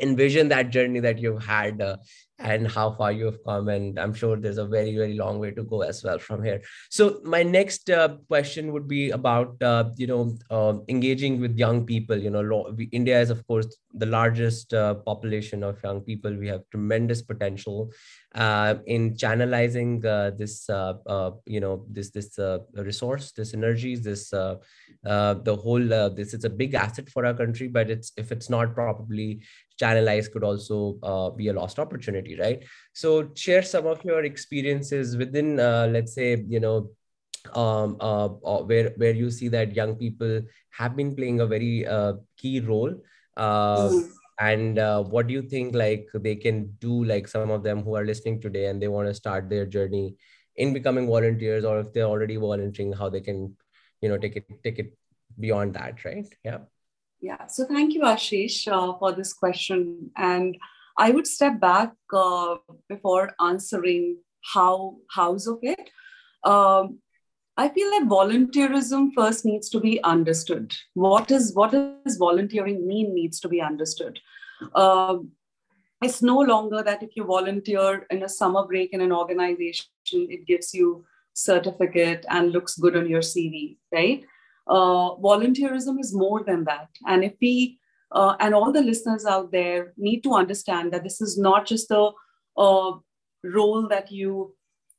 envision 0.00 0.48
that 0.48 0.70
journey 0.70 1.00
that 1.00 1.18
you've 1.18 1.44
had 1.44 1.80
uh, 1.80 1.96
and 2.38 2.66
how 2.66 2.90
far 2.90 3.12
you 3.12 3.26
have 3.26 3.38
come 3.44 3.68
and 3.68 3.98
i'm 3.98 4.12
sure 4.12 4.36
there's 4.36 4.58
a 4.58 4.66
very 4.66 4.94
very 4.96 5.14
long 5.14 5.38
way 5.38 5.50
to 5.52 5.62
go 5.62 5.82
as 5.82 6.02
well 6.02 6.18
from 6.18 6.42
here. 6.42 6.60
So 6.90 7.20
my 7.24 7.42
next 7.42 7.90
uh, 7.90 8.16
question 8.28 8.72
would 8.72 8.88
be 8.88 9.10
about 9.10 9.62
uh, 9.62 9.90
you 9.96 10.06
know 10.06 10.36
uh, 10.50 10.74
engaging 10.88 11.40
with 11.40 11.56
young 11.56 11.86
people. 11.86 12.16
You 12.16 12.30
know 12.30 12.72
we, 12.76 12.84
india 12.86 13.20
is 13.20 13.30
of 13.30 13.46
course 13.46 13.68
the 13.92 14.06
largest 14.06 14.74
uh, 14.74 14.94
population 14.94 15.62
of 15.62 15.82
young 15.82 16.00
people. 16.00 16.34
We 16.34 16.48
have 16.48 16.62
tremendous 16.70 17.22
potential 17.22 17.92
uh, 18.34 18.74
in 18.86 19.14
channelizing 19.14 20.04
uh, 20.04 20.30
this 20.36 20.66
you 21.46 21.60
know 21.60 21.84
this 21.88 22.10
this 22.10 22.38
resource 22.74 23.32
this 23.32 23.54
energies 23.54 24.02
this 24.02 24.30
the 24.30 25.58
whole 25.62 25.86
this 26.20 26.34
is 26.34 26.44
a 26.44 26.50
big 26.50 26.74
asset 26.74 27.08
for 27.08 27.24
our 27.26 27.34
country 27.34 27.68
but 27.68 27.90
it's 27.90 28.12
if 28.16 28.32
it's 28.32 28.50
not 28.50 28.74
properly 28.74 29.42
channelized 29.80 30.32
could 30.32 30.44
also 30.44 30.98
uh, 31.02 31.30
be 31.30 31.48
a 31.48 31.52
lost 31.52 31.78
opportunity 31.78 32.38
right? 32.38 32.64
So 32.92 33.30
share 33.34 33.62
some 33.62 33.86
of 33.86 34.04
your 34.04 34.24
experiences 34.24 35.16
within 35.16 35.60
uh, 35.60 35.88
let's 35.90 36.14
say 36.14 36.44
you 36.48 36.60
know 36.60 36.90
um, 37.54 37.96
uh, 38.00 38.26
uh 38.26 38.62
where 38.62 38.92
where 38.96 39.12
you 39.12 39.30
see 39.30 39.48
that 39.48 39.74
young 39.74 39.96
people 39.96 40.42
have 40.70 40.96
been 40.96 41.14
playing 41.14 41.40
a 41.40 41.46
very 41.46 41.86
uh, 41.86 42.14
key 42.36 42.60
role 42.60 42.94
mm. 43.38 44.10
and 44.40 44.78
what 45.10 45.26
do 45.26 45.34
you 45.34 45.42
think 45.42 45.74
like 45.74 46.08
they 46.14 46.34
can 46.34 46.74
do 46.80 47.04
like 47.04 47.28
some 47.28 47.50
of 47.50 47.62
them 47.62 47.82
who 47.82 47.94
are 47.96 48.04
listening 48.04 48.40
today 48.40 48.66
and 48.66 48.80
they 48.80 48.88
want 48.88 49.08
to 49.08 49.14
start 49.14 49.50
their 49.50 49.66
journey 49.66 50.14
in 50.56 50.72
becoming 50.72 51.06
volunteers 51.06 51.64
or 51.64 51.80
if 51.80 51.92
they're 51.92 52.04
already 52.04 52.36
volunteering 52.36 52.92
how 52.92 53.08
they 53.08 53.20
can 53.20 53.54
you 54.00 54.08
know 54.08 54.16
take 54.16 54.36
it 54.36 54.46
take 54.62 54.78
it 54.78 54.96
beyond 55.38 55.74
that 55.74 56.04
right? 56.04 56.26
Yeah 56.44 56.58
yeah, 57.24 57.46
so 57.46 57.64
thank 57.64 57.94
you, 57.94 58.02
Aashish, 58.02 58.68
uh, 58.68 58.98
for 58.98 59.12
this 59.12 59.32
question. 59.32 60.10
And 60.14 60.58
I 60.98 61.10
would 61.10 61.26
step 61.26 61.58
back 61.58 61.94
uh, 62.12 62.56
before 62.86 63.34
answering 63.40 64.18
how 64.52 64.96
hows 65.10 65.46
of 65.46 65.58
it. 65.62 65.88
Um, 66.44 66.98
I 67.56 67.70
feel 67.70 67.90
like 67.92 68.08
volunteerism 68.08 69.12
first 69.14 69.46
needs 69.46 69.70
to 69.70 69.80
be 69.80 70.02
understood. 70.04 70.74
What 70.92 71.30
is 71.30 71.54
what 71.54 71.72
does 71.72 72.18
volunteering 72.18 72.86
mean 72.86 73.14
needs 73.14 73.40
to 73.40 73.48
be 73.48 73.62
understood. 73.62 74.20
Um, 74.74 75.30
it's 76.02 76.20
no 76.20 76.38
longer 76.40 76.82
that 76.82 77.02
if 77.02 77.16
you 77.16 77.24
volunteer 77.24 78.06
in 78.10 78.22
a 78.22 78.28
summer 78.28 78.66
break 78.66 78.92
in 78.92 79.00
an 79.00 79.12
organization, 79.12 79.86
it 80.12 80.46
gives 80.46 80.74
you 80.74 81.06
certificate 81.32 82.26
and 82.28 82.52
looks 82.52 82.76
good 82.76 82.96
on 82.96 83.08
your 83.08 83.22
CV, 83.22 83.78
right? 83.92 84.24
Uh, 84.66 85.16
volunteerism 85.16 86.00
is 86.00 86.14
more 86.14 86.42
than 86.42 86.64
that. 86.64 86.88
And 87.06 87.24
if 87.24 87.34
we, 87.40 87.78
uh, 88.12 88.36
and 88.40 88.54
all 88.54 88.72
the 88.72 88.82
listeners 88.82 89.24
out 89.24 89.52
there 89.52 89.92
need 89.96 90.22
to 90.22 90.34
understand 90.34 90.92
that 90.92 91.04
this 91.04 91.20
is 91.20 91.38
not 91.38 91.66
just 91.66 91.90
a, 91.90 92.10
a 92.56 92.92
role 93.42 93.88
that 93.88 94.10
you 94.10 94.54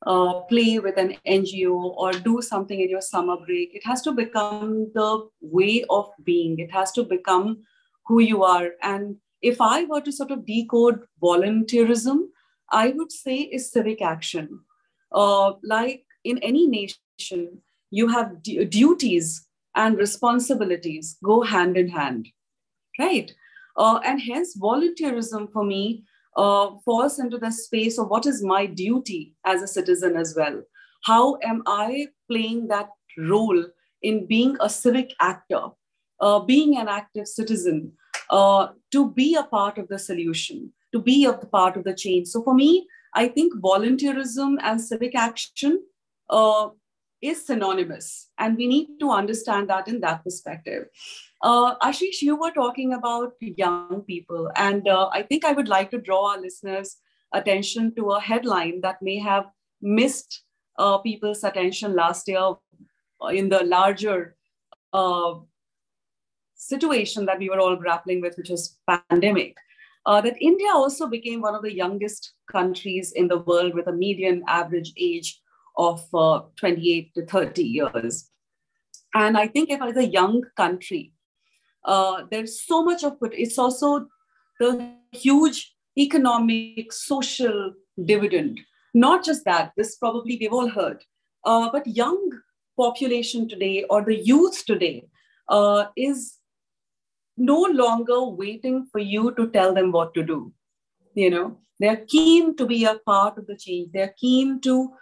uh, 0.05 0.41
play 0.41 0.79
with 0.79 0.97
an 0.97 1.15
NGO 1.27 1.73
or 1.73 2.11
do 2.11 2.41
something 2.41 2.79
in 2.79 2.89
your 2.89 3.01
summer 3.01 3.37
break. 3.37 3.73
It 3.73 3.85
has 3.85 4.01
to 4.03 4.11
become 4.11 4.91
the 4.93 5.27
way 5.41 5.83
of 5.89 6.09
being, 6.23 6.59
it 6.59 6.71
has 6.71 6.91
to 6.93 7.03
become 7.03 7.63
who 8.05 8.19
you 8.19 8.43
are. 8.43 8.71
And 8.83 9.17
if 9.41 9.61
I 9.61 9.85
were 9.85 10.01
to 10.01 10.11
sort 10.11 10.31
of 10.31 10.45
decode 10.45 11.01
volunteerism, 11.21 12.27
I 12.71 12.89
would 12.89 13.11
say 13.11 13.37
is 13.37 13.71
civic 13.71 14.01
action. 14.01 14.59
Uh, 15.11 15.53
like 15.63 16.05
in 16.23 16.37
any 16.39 16.67
nation, 16.67 17.61
you 17.89 18.07
have 18.07 18.43
d- 18.43 18.65
duties 18.65 19.44
and 19.75 19.97
responsibilities 19.97 21.17
go 21.23 21.41
hand 21.41 21.77
in 21.77 21.89
hand, 21.89 22.27
right? 22.99 23.31
Uh, 23.77 23.99
and 24.05 24.21
hence, 24.21 24.57
volunteerism 24.57 25.51
for 25.51 25.63
me 25.63 26.03
uh, 26.37 26.71
falls 26.83 27.19
into 27.19 27.37
the 27.37 27.51
space 27.51 27.97
of 27.97 28.07
what 28.07 28.25
is 28.25 28.43
my 28.43 28.65
duty 28.65 29.33
as 29.45 29.61
a 29.61 29.67
citizen 29.67 30.15
as 30.15 30.33
well. 30.35 30.61
How 31.03 31.37
am 31.43 31.61
I 31.65 32.07
playing 32.29 32.67
that 32.67 32.89
role 33.17 33.63
in 34.01 34.27
being 34.27 34.57
a 34.59 34.69
civic 34.69 35.13
actor, 35.19 35.67
uh, 36.19 36.39
being 36.39 36.77
an 36.77 36.87
active 36.87 37.27
citizen, 37.27 37.93
uh, 38.29 38.69
to 38.91 39.11
be 39.11 39.35
a 39.35 39.43
part 39.43 39.77
of 39.77 39.87
the 39.87 39.99
solution, 39.99 40.71
to 40.93 40.99
be 41.01 41.25
a 41.25 41.33
part 41.33 41.77
of 41.77 41.83
the 41.83 41.93
change? 41.93 42.27
So 42.27 42.43
for 42.43 42.53
me, 42.53 42.87
I 43.13 43.27
think 43.27 43.53
volunteerism 43.55 44.57
and 44.61 44.81
civic 44.81 45.15
action 45.15 45.81
uh, 46.29 46.69
is 47.27 47.45
synonymous. 47.45 48.29
And 48.37 48.57
we 48.57 48.67
need 48.67 48.99
to 48.99 49.11
understand 49.11 49.69
that 49.69 49.87
in 49.87 49.99
that 50.01 50.23
perspective. 50.23 50.87
Uh, 51.41 51.75
Aashish, 51.77 52.21
you 52.21 52.35
were 52.35 52.51
talking 52.51 52.93
about 52.93 53.33
young 53.39 54.03
people. 54.07 54.49
And 54.55 54.87
uh, 54.87 55.09
I 55.11 55.21
think 55.23 55.45
I 55.45 55.51
would 55.51 55.67
like 55.67 55.91
to 55.91 56.01
draw 56.01 56.31
our 56.31 56.41
listeners' 56.41 56.97
attention 57.33 57.93
to 57.95 58.11
a 58.11 58.21
headline 58.21 58.81
that 58.81 59.01
may 59.01 59.19
have 59.19 59.45
missed 59.81 60.43
uh, 60.77 60.97
people's 60.99 61.43
attention 61.43 61.95
last 61.95 62.27
year 62.27 62.53
in 63.31 63.49
the 63.49 63.63
larger 63.63 64.35
uh, 64.93 65.35
situation 66.55 67.25
that 67.25 67.39
we 67.39 67.49
were 67.49 67.59
all 67.59 67.75
grappling 67.75 68.21
with, 68.21 68.37
which 68.37 68.49
was 68.49 68.77
pandemic. 68.87 69.55
Uh, 70.05 70.21
that 70.21 70.35
India 70.39 70.69
also 70.73 71.07
became 71.07 71.41
one 71.41 71.55
of 71.55 71.63
the 71.63 71.73
youngest 71.73 72.33
countries 72.51 73.11
in 73.13 73.27
the 73.27 73.39
world 73.39 73.73
with 73.73 73.87
a 73.87 73.91
median 73.91 74.43
average 74.47 74.93
age 74.97 75.41
of 75.77 76.03
uh, 76.13 76.41
28 76.57 77.13
to 77.15 77.25
30 77.25 77.63
years. 77.63 78.29
And 79.13 79.37
I 79.37 79.47
think 79.47 79.69
if 79.69 79.81
as 79.81 79.97
a 79.97 80.05
young 80.05 80.43
country, 80.57 81.13
uh, 81.85 82.23
there's 82.31 82.65
so 82.65 82.83
much 82.83 83.03
of 83.03 83.17
it. 83.21 83.31
It's 83.33 83.57
also 83.57 84.07
the 84.59 84.91
huge 85.11 85.73
economic, 85.97 86.91
social 86.91 87.73
dividend. 88.03 88.59
Not 88.93 89.23
just 89.23 89.45
that, 89.45 89.71
this 89.77 89.95
probably 89.95 90.37
we've 90.39 90.53
all 90.53 90.69
heard, 90.69 91.03
uh, 91.45 91.69
but 91.71 91.85
young 91.87 92.29
population 92.77 93.47
today 93.47 93.85
or 93.89 94.03
the 94.03 94.15
youth 94.15 94.65
today 94.65 95.07
uh, 95.49 95.85
is 95.95 96.37
no 97.37 97.61
longer 97.61 98.23
waiting 98.23 98.87
for 98.91 98.99
you 98.99 99.33
to 99.35 99.49
tell 99.49 99.73
them 99.73 99.91
what 99.91 100.13
to 100.13 100.23
do. 100.23 100.53
You 101.13 101.29
know, 101.29 101.57
they're 101.79 102.05
keen 102.07 102.55
to 102.57 102.65
be 102.65 102.85
a 102.85 102.95
part 103.05 103.37
of 103.37 103.47
the 103.47 103.57
change. 103.57 103.91
They're 103.93 104.15
keen 104.19 104.61
to 104.61 104.93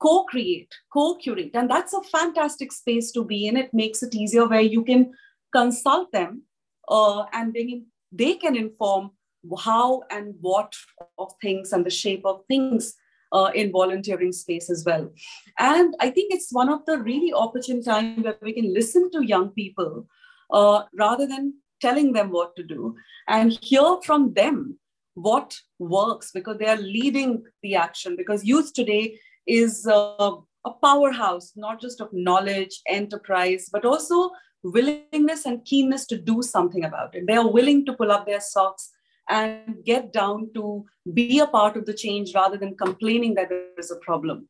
co-create 0.00 0.72
co-curate. 0.92 1.50
And 1.54 1.70
that's 1.70 1.92
a 1.92 2.02
fantastic 2.02 2.72
space 2.72 3.10
to 3.12 3.24
be 3.24 3.46
in. 3.46 3.56
It 3.56 3.72
makes 3.74 4.02
it 4.02 4.14
easier 4.14 4.46
where 4.46 4.60
you 4.60 4.84
can 4.84 5.12
consult 5.52 6.12
them 6.12 6.42
uh, 6.88 7.24
and 7.32 7.52
they, 7.54 7.82
they 8.12 8.34
can 8.34 8.56
inform 8.56 9.10
how 9.58 10.02
and 10.10 10.34
what 10.40 10.74
of 11.18 11.32
things 11.40 11.72
and 11.72 11.84
the 11.84 11.90
shape 11.90 12.22
of 12.24 12.42
things 12.48 12.94
uh, 13.32 13.50
in 13.54 13.70
volunteering 13.72 14.32
space 14.32 14.70
as 14.70 14.84
well. 14.84 15.10
And 15.58 15.94
I 16.00 16.10
think 16.10 16.32
it's 16.32 16.52
one 16.52 16.68
of 16.68 16.84
the 16.86 16.98
really 16.98 17.32
opportune 17.32 17.82
times 17.82 18.24
where 18.24 18.36
we 18.42 18.52
can 18.52 18.72
listen 18.72 19.10
to 19.12 19.26
young 19.26 19.50
people 19.50 20.06
uh, 20.50 20.82
rather 20.94 21.26
than 21.26 21.54
telling 21.80 22.12
them 22.12 22.30
what 22.30 22.56
to 22.56 22.62
do 22.62 22.96
and 23.28 23.56
hear 23.62 23.98
from 24.04 24.34
them 24.34 24.78
what 25.14 25.56
works 25.78 26.30
because 26.32 26.58
they 26.58 26.66
are 26.66 26.76
leading 26.76 27.44
the 27.62 27.74
action. 27.74 28.16
Because 28.16 28.44
youth 28.44 28.72
today 28.72 29.18
is 29.48 29.86
uh, 29.86 30.36
a 30.64 30.70
powerhouse 30.82 31.52
not 31.56 31.80
just 31.80 32.00
of 32.00 32.08
knowledge 32.12 32.80
enterprise 32.86 33.68
but 33.72 33.84
also 33.84 34.30
willingness 34.62 35.46
and 35.46 35.64
keenness 35.64 36.06
to 36.06 36.18
do 36.18 36.42
something 36.42 36.84
about 36.84 37.14
it 37.14 37.26
they 37.26 37.36
are 37.36 37.50
willing 37.50 37.84
to 37.86 37.92
pull 37.92 38.12
up 38.12 38.26
their 38.26 38.40
socks 38.40 38.90
and 39.28 39.84
get 39.84 40.12
down 40.12 40.50
to 40.54 40.84
be 41.12 41.38
a 41.38 41.46
part 41.46 41.76
of 41.76 41.86
the 41.86 41.94
change 41.94 42.34
rather 42.34 42.56
than 42.56 42.76
complaining 42.76 43.34
that 43.34 43.48
there 43.48 43.66
is 43.78 43.90
a 43.90 43.96
problem. 43.96 44.48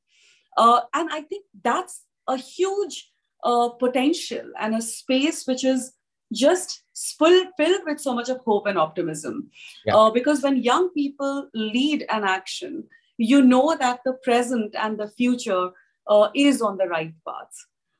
Uh, 0.56 0.80
and 0.94 1.08
I 1.12 1.22
think 1.22 1.44
that's 1.62 2.04
a 2.26 2.36
huge 2.36 3.10
uh, 3.44 3.70
potential 3.70 4.50
and 4.58 4.74
a 4.74 4.82
space 4.82 5.46
which 5.46 5.64
is 5.64 5.92
just 6.32 6.82
filled, 7.18 7.48
filled 7.56 7.82
with 7.86 8.00
so 8.00 8.14
much 8.14 8.28
of 8.28 8.40
hope 8.44 8.66
and 8.66 8.78
optimism. 8.78 9.50
Yeah. 9.86 9.96
Uh, 9.96 10.10
because 10.10 10.42
when 10.42 10.62
young 10.62 10.90
people 10.90 11.48
lead 11.54 12.04
an 12.10 12.24
action, 12.24 12.84
you 13.18 13.42
know 13.42 13.76
that 13.78 14.00
the 14.04 14.14
present 14.22 14.74
and 14.76 14.98
the 14.98 15.08
future 15.08 15.70
uh, 16.06 16.28
is 16.34 16.62
on 16.62 16.78
the 16.78 16.86
right 16.86 17.12
path. 17.26 17.52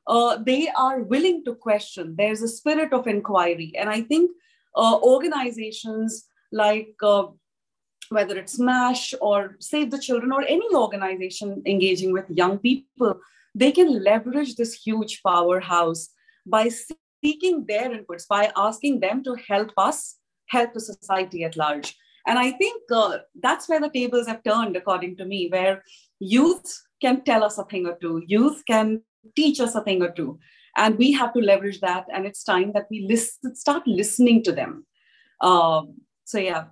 Uh, 0.07 0.37
they 0.43 0.69
are 0.69 1.01
willing 1.01 1.43
to 1.45 1.53
question. 1.53 2.15
There's 2.17 2.41
a 2.41 2.47
spirit 2.47 2.93
of 2.93 3.05
inquiry. 3.05 3.73
And 3.77 3.89
I 3.89 4.01
think 4.01 4.31
uh, 4.75 4.97
organizations 5.01 6.25
like 6.51 6.95
uh, 7.03 7.27
whether 8.09 8.37
it's 8.37 8.57
MASH 8.57 9.13
or 9.21 9.55
Save 9.59 9.91
the 9.91 9.99
Children 9.99 10.31
or 10.31 10.41
any 10.41 10.73
organization 10.73 11.61
engaging 11.65 12.11
with 12.11 12.25
young 12.29 12.57
people, 12.57 13.19
they 13.53 13.71
can 13.71 14.03
leverage 14.03 14.55
this 14.55 14.73
huge 14.73 15.21
powerhouse 15.21 16.09
by 16.45 16.69
seeking 17.23 17.65
their 17.67 17.89
inputs, 17.89 18.27
by 18.27 18.51
asking 18.55 18.99
them 18.99 19.23
to 19.23 19.35
help 19.47 19.71
us 19.77 20.15
help 20.47 20.73
the 20.73 20.79
society 20.79 21.43
at 21.43 21.55
large. 21.55 21.95
And 22.29 22.37
I 22.37 22.51
think 22.51 22.83
uh, 22.91 23.17
that's 23.45 23.67
where 23.67 23.81
the 23.81 23.89
tables 23.89 24.27
have 24.27 24.43
turned, 24.43 24.75
according 24.75 25.17
to 25.17 25.25
me, 25.25 25.49
where 25.49 25.83
youth 26.19 26.69
can 27.01 27.23
tell 27.23 27.43
us 27.43 27.57
a 27.57 27.63
thing 27.65 27.87
or 27.87 27.97
two, 27.99 28.21
youth 28.27 28.63
can 28.67 29.01
teach 29.35 29.59
us 29.59 29.73
a 29.75 29.83
thing 29.83 30.03
or 30.03 30.11
two. 30.11 30.39
And 30.77 30.97
we 30.97 31.11
have 31.13 31.33
to 31.33 31.39
leverage 31.39 31.79
that. 31.81 32.05
And 32.13 32.25
it's 32.25 32.43
time 32.43 32.71
that 32.73 32.85
we 32.91 33.07
listen, 33.09 33.55
start 33.55 33.87
listening 33.87 34.43
to 34.43 34.51
them. 34.51 34.85
Um, 35.41 36.01
so 36.29 36.37
yeah 36.37 36.65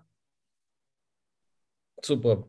superb 2.03 2.45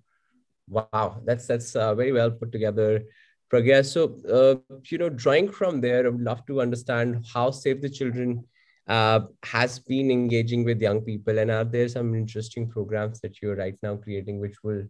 wow 0.69 1.23
that's 1.25 1.47
that's 1.47 1.75
uh, 1.75 1.95
very 1.95 2.13
well 2.13 2.31
put 2.31 2.53
together 2.53 3.03
Pragya. 3.51 3.83
So, 3.83 4.03
uh, 4.29 4.77
you 4.91 4.99
know, 4.99 5.09
drawing 5.09 5.51
from 5.51 5.81
there, 5.81 6.05
I 6.05 6.11
would 6.11 6.21
love 6.21 6.45
to 6.49 6.61
understand 6.61 7.25
how 7.33 7.51
Save 7.51 7.81
the 7.81 7.89
Children 7.89 8.45
uh, 8.89 9.21
has 9.45 9.79
been 9.79 10.11
engaging 10.11 10.65
with 10.65 10.81
young 10.81 11.03
people, 11.03 11.39
and 11.39 11.51
are 11.51 11.65
there 11.65 11.89
some 11.89 12.15
interesting 12.15 12.69
programs 12.69 13.21
that 13.21 13.41
you're 13.43 13.57
right 13.57 13.77
now 13.83 13.97
creating, 13.97 14.41
which 14.41 14.57
will 14.63 14.85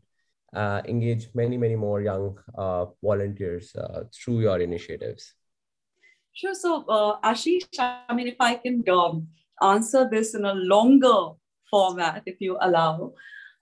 uh, 0.55 0.83
engage 0.87 1.29
many, 1.35 1.57
many 1.57 1.75
more 1.75 2.01
young 2.01 2.39
uh, 2.57 2.87
volunteers 3.03 3.75
uh, 3.77 4.05
through 4.15 4.41
your 4.41 4.61
initiatives? 4.61 5.35
Sure. 6.33 6.55
So, 6.55 6.85
uh, 6.87 7.21
Aashish, 7.25 7.67
I 7.79 8.15
mean, 8.15 8.29
if 8.29 8.37
I 8.39 8.55
can 8.55 8.85
um, 8.89 9.27
answer 9.61 10.09
this 10.11 10.35
in 10.35 10.45
a 10.45 10.55
longer 10.55 11.35
format, 11.71 12.23
if 12.27 12.41
you 12.41 12.57
allow. 12.61 13.13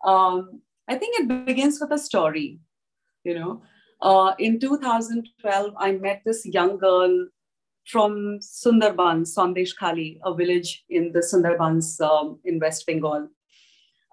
Um, 0.05 0.61
I 0.89 0.97
think 0.97 1.19
it 1.19 1.47
begins 1.47 1.81
with 1.81 1.91
a 1.91 1.99
story. 1.99 2.61
You 3.25 3.35
know, 3.35 3.63
uh, 4.01 4.35
in 4.39 4.61
2012, 4.61 5.75
I 5.79 5.93
met 5.93 6.23
this 6.25 6.47
young 6.47 6.79
girl 6.79 7.29
from 7.87 8.39
Sundarbans, 8.41 9.35
Sandesh 9.37 9.77
Khali, 9.77 10.21
a 10.25 10.35
village 10.35 10.85
in 10.91 11.13
the 11.13 11.21
Sundarbans 11.21 12.01
um, 12.01 12.39
in 12.45 12.59
West 12.59 12.87
Bengal. 12.87 13.29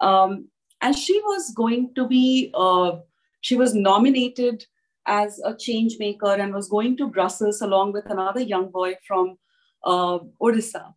Um, 0.00 0.48
and 0.80 0.96
she 0.96 1.20
was 1.20 1.52
going 1.54 1.92
to 1.94 2.06
be, 2.06 2.52
uh, 2.54 2.92
she 3.40 3.56
was 3.56 3.74
nominated 3.74 4.64
as 5.06 5.40
a 5.44 5.54
change 5.56 5.96
maker 5.98 6.32
and 6.32 6.54
was 6.54 6.68
going 6.68 6.96
to 6.96 7.08
Brussels 7.08 7.60
along 7.60 7.92
with 7.92 8.08
another 8.10 8.40
young 8.40 8.70
boy 8.70 8.94
from 9.06 9.36
uh, 9.84 10.18
Odisha. 10.40 10.94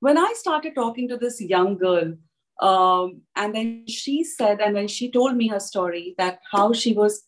When 0.00 0.18
I 0.18 0.32
started 0.36 0.74
talking 0.74 1.08
to 1.08 1.16
this 1.16 1.40
young 1.40 1.76
girl, 1.78 2.14
um, 2.60 3.22
and 3.36 3.54
then 3.54 3.84
she 3.86 4.24
said, 4.24 4.60
and 4.60 4.76
then 4.76 4.88
she 4.88 5.10
told 5.10 5.36
me 5.36 5.48
her 5.48 5.60
story 5.60 6.14
that 6.18 6.40
how 6.52 6.72
she 6.72 6.92
was 6.92 7.24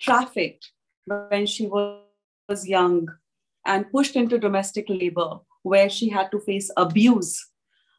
trafficked 0.00 0.70
when 1.06 1.46
she 1.46 1.66
was, 1.66 2.00
was 2.48 2.68
young 2.68 3.08
and 3.66 3.90
pushed 3.90 4.16
into 4.16 4.38
domestic 4.38 4.86
labor 4.88 5.38
where 5.62 5.88
she 5.88 6.08
had 6.08 6.30
to 6.30 6.40
face 6.40 6.70
abuse. 6.76 7.50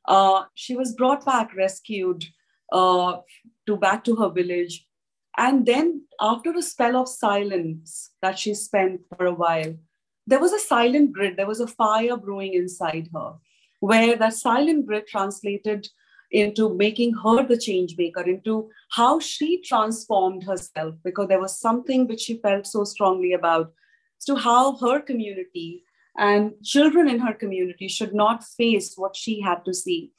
Uh, 0.08 0.44
she 0.54 0.76
was 0.76 0.94
brought 0.94 1.26
back, 1.26 1.56
rescued 1.56 2.24
uh, 2.72 3.18
to 3.66 3.76
back 3.76 4.04
to 4.04 4.16
her 4.16 4.30
village. 4.30 4.86
And 5.38 5.66
then, 5.66 6.04
after 6.22 6.52
a 6.52 6.62
spell 6.62 6.96
of 6.96 7.10
silence 7.10 8.12
that 8.22 8.40
she 8.40 8.54
spent 8.54 9.02
for 9.18 9.26
a 9.26 9.34
while, 9.34 9.76
there 10.28 10.40
was 10.40 10.54
a 10.54 10.60
silent 10.60 11.12
grid, 11.12 11.38
there 11.38 11.48
was 11.48 11.60
a 11.60 11.68
fire 11.68 12.18
brewing 12.18 12.54
inside 12.54 13.10
her, 13.14 13.34
where 13.80 14.16
that 14.16 14.34
silent 14.34 14.86
grid 14.86 15.08
translated 15.08 15.88
into 16.32 16.74
making 16.74 17.14
her 17.14 17.46
the 17.46 17.58
change 17.58 17.96
maker, 17.98 18.22
into 18.22 18.70
how 18.92 19.20
she 19.20 19.62
transformed 19.62 20.44
herself, 20.44 20.96
because 21.04 21.28
there 21.28 21.42
was 21.42 21.60
something 21.60 22.08
which 22.08 22.22
she 22.22 22.38
felt 22.38 22.66
so 22.66 22.84
strongly 22.84 23.34
about, 23.34 23.74
as 24.20 24.26
to 24.26 24.36
how 24.36 24.78
her 24.78 25.00
community 25.02 25.84
and 26.18 26.54
children 26.64 27.10
in 27.10 27.20
her 27.20 27.34
community 27.34 27.88
should 27.88 28.14
not 28.14 28.44
face 28.44 28.94
what 28.96 29.16
she 29.16 29.42
had 29.42 29.64
to 29.66 29.74
see. 29.74 30.12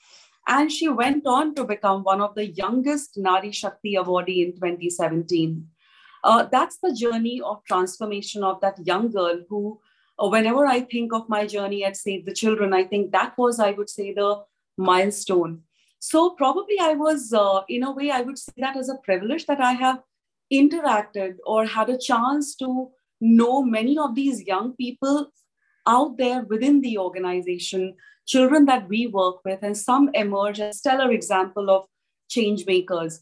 And 0.48 0.70
she 0.70 0.88
went 0.88 1.26
on 1.26 1.54
to 1.56 1.64
become 1.64 2.04
one 2.04 2.20
of 2.20 2.34
the 2.34 2.46
youngest 2.46 3.16
Nari 3.16 3.50
Shakti 3.50 3.94
awardee 3.94 4.46
in 4.46 4.52
2017. 4.52 5.66
Uh, 6.22 6.46
that's 6.50 6.78
the 6.82 6.94
journey 6.94 7.40
of 7.40 7.64
transformation 7.64 8.44
of 8.44 8.60
that 8.60 8.78
young 8.86 9.10
girl 9.10 9.40
who, 9.48 9.80
uh, 10.22 10.28
whenever 10.28 10.66
I 10.66 10.80
think 10.80 11.12
of 11.12 11.28
my 11.28 11.46
journey 11.46 11.84
at 11.84 11.96
Save 11.96 12.26
the 12.26 12.34
Children, 12.34 12.72
I 12.72 12.84
think 12.84 13.12
that 13.12 13.36
was, 13.36 13.58
I 13.58 13.72
would 13.72 13.90
say, 13.90 14.12
the 14.12 14.42
milestone 14.76 15.62
so 15.98 16.30
probably 16.30 16.78
I 16.80 16.92
was, 16.94 17.32
uh, 17.32 17.62
in 17.68 17.82
a 17.82 17.90
way, 17.90 18.10
I 18.10 18.20
would 18.20 18.38
say 18.38 18.52
that 18.58 18.76
as 18.76 18.88
a 18.88 18.96
privilege 19.02 19.46
that 19.46 19.60
I 19.60 19.72
have 19.72 20.02
interacted 20.52 21.36
or 21.44 21.66
had 21.66 21.90
a 21.90 21.98
chance 21.98 22.54
to 22.56 22.90
know 23.34 23.62
many 23.62 23.98
of 23.98 24.14
these 24.14 24.42
young 24.46 24.74
people 24.74 25.32
out 25.86 26.16
there 26.18 26.42
within 26.42 26.80
the 26.80 26.98
organization, 26.98 27.94
children 28.26 28.64
that 28.66 28.88
we 28.88 29.06
work 29.06 29.44
with, 29.44 29.60
and 29.62 29.76
some 29.76 30.10
emerge 30.14 30.60
as 30.60 30.78
stellar 30.78 31.10
example 31.10 31.70
of 31.70 31.86
change 32.28 32.66
makers. 32.66 33.20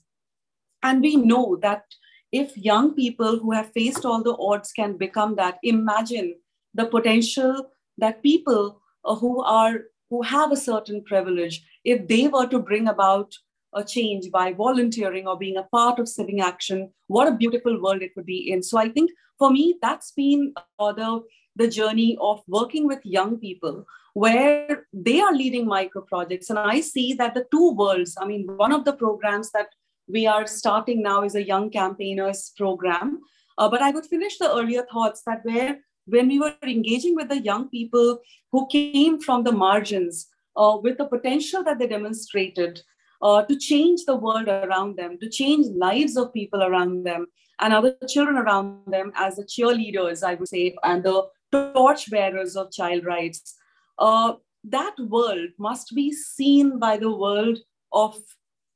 And 0.83 1.01
we 1.01 1.17
know 1.17 1.59
that 1.63 1.85
if 2.33 2.57
young 2.57 2.95
people 2.95 3.39
who 3.39 3.53
have 3.53 3.73
faced 3.73 4.05
all 4.05 4.23
the 4.23 4.37
odds 4.39 4.73
can 4.73 4.97
become 4.97 5.37
that, 5.37 5.59
imagine 5.63 6.35
the 6.75 6.87
potential 6.87 7.71
that 7.99 8.23
people 8.23 8.81
uh, 9.05 9.15
who 9.15 9.43
are 9.43 9.83
who 10.11 10.23
have 10.23 10.53
a 10.53 10.57
certain 10.57 11.03
privilege, 11.03 11.65
if 11.85 12.07
they 12.09 12.29
were 12.29 12.47
to 12.47 12.59
bring 12.59 12.89
about 12.89 13.35
a 13.75 13.85
change 13.85 14.31
by 14.31 14.53
volunteering 14.53 15.27
or 15.27 15.39
being 15.39 15.57
a 15.57 15.65
part 15.65 15.99
of 15.99 16.09
civic 16.09 16.41
action, 16.41 16.91
what 17.09 17.29
a 17.29 17.37
beautiful 17.37 17.81
world 17.81 18.03
it 18.03 18.13
would 18.17 18.27
be 18.27 18.51
in. 18.51 18.63
So 18.63 18.79
I 18.79 18.89
think 18.89 19.11
for 19.39 19.51
me, 19.51 19.77
that's 19.83 20.13
been 20.13 20.55
uh, 20.79 20.93
the, 20.93 21.23
the 21.57 21.69
journey 21.69 22.17
of 22.21 22.41
working 22.47 22.87
with 22.87 23.01
young 23.05 23.39
people 23.39 23.85
where 24.15 24.87
they 24.93 25.21
are 25.21 25.35
leading 25.35 25.67
micro 25.67 26.03
projects. 26.03 26.49
And 26.49 26.59
I 26.59 26.81
see 26.81 27.15
that 27.15 27.35
the 27.35 27.47
two 27.51 27.73
worlds, 27.73 28.17
I 28.21 28.27
mean, 28.27 28.47
one 28.57 28.73
of 28.73 28.85
the 28.85 28.93
programs 28.93 29.51
that 29.51 29.67
we 30.07 30.27
are 30.27 30.47
starting 30.47 31.03
now 31.03 31.25
is 31.25 31.35
a 31.35 31.43
young 31.43 31.71
campaigners 31.71 32.53
program. 32.57 33.21
Uh, 33.59 33.69
but 33.69 33.83
I 33.83 33.91
would 33.91 34.07
finish 34.07 34.39
the 34.39 34.53
earlier 34.53 34.87
thoughts 34.93 35.23
that 35.27 35.41
where 35.45 35.79
when 36.07 36.29
we 36.29 36.39
were 36.39 36.55
engaging 36.63 37.15
with 37.15 37.29
the 37.29 37.41
young 37.41 37.69
people 37.69 38.19
who 38.53 38.67
came 38.69 39.21
from 39.21 39.43
the 39.43 39.53
margins 39.53 40.29
uh, 40.57 40.77
with 40.81 40.99
the 40.99 41.07
potential 41.07 41.65
that 41.65 41.79
they 41.79 41.87
demonstrated 41.87 42.83
uh, 43.25 43.43
to 43.47 43.57
change 43.57 44.05
the 44.05 44.15
world 44.15 44.49
around 44.49 44.97
them, 44.97 45.19
to 45.19 45.29
change 45.29 45.67
lives 45.75 46.17
of 46.17 46.33
people 46.33 46.63
around 46.63 47.05
them 47.05 47.27
and 47.61 47.73
other 47.73 47.97
children 48.07 48.37
around 48.37 48.81
them 48.87 49.13
as 49.17 49.37
the 49.37 49.45
cheerleaders, 49.45 50.23
I 50.23 50.35
would 50.35 50.49
say, 50.49 50.77
and 50.83 51.03
the 51.03 51.27
torchbearers 51.51 52.55
of 52.55 52.71
child 52.71 53.05
rights. 53.05 53.57
Uh, 53.99 54.35
that 54.65 54.95
world 54.99 55.51
must 55.59 55.95
be 55.95 56.13
seen 56.13 56.79
by 56.79 56.97
the 56.99 57.11
world 57.11 57.59
of 57.93 58.19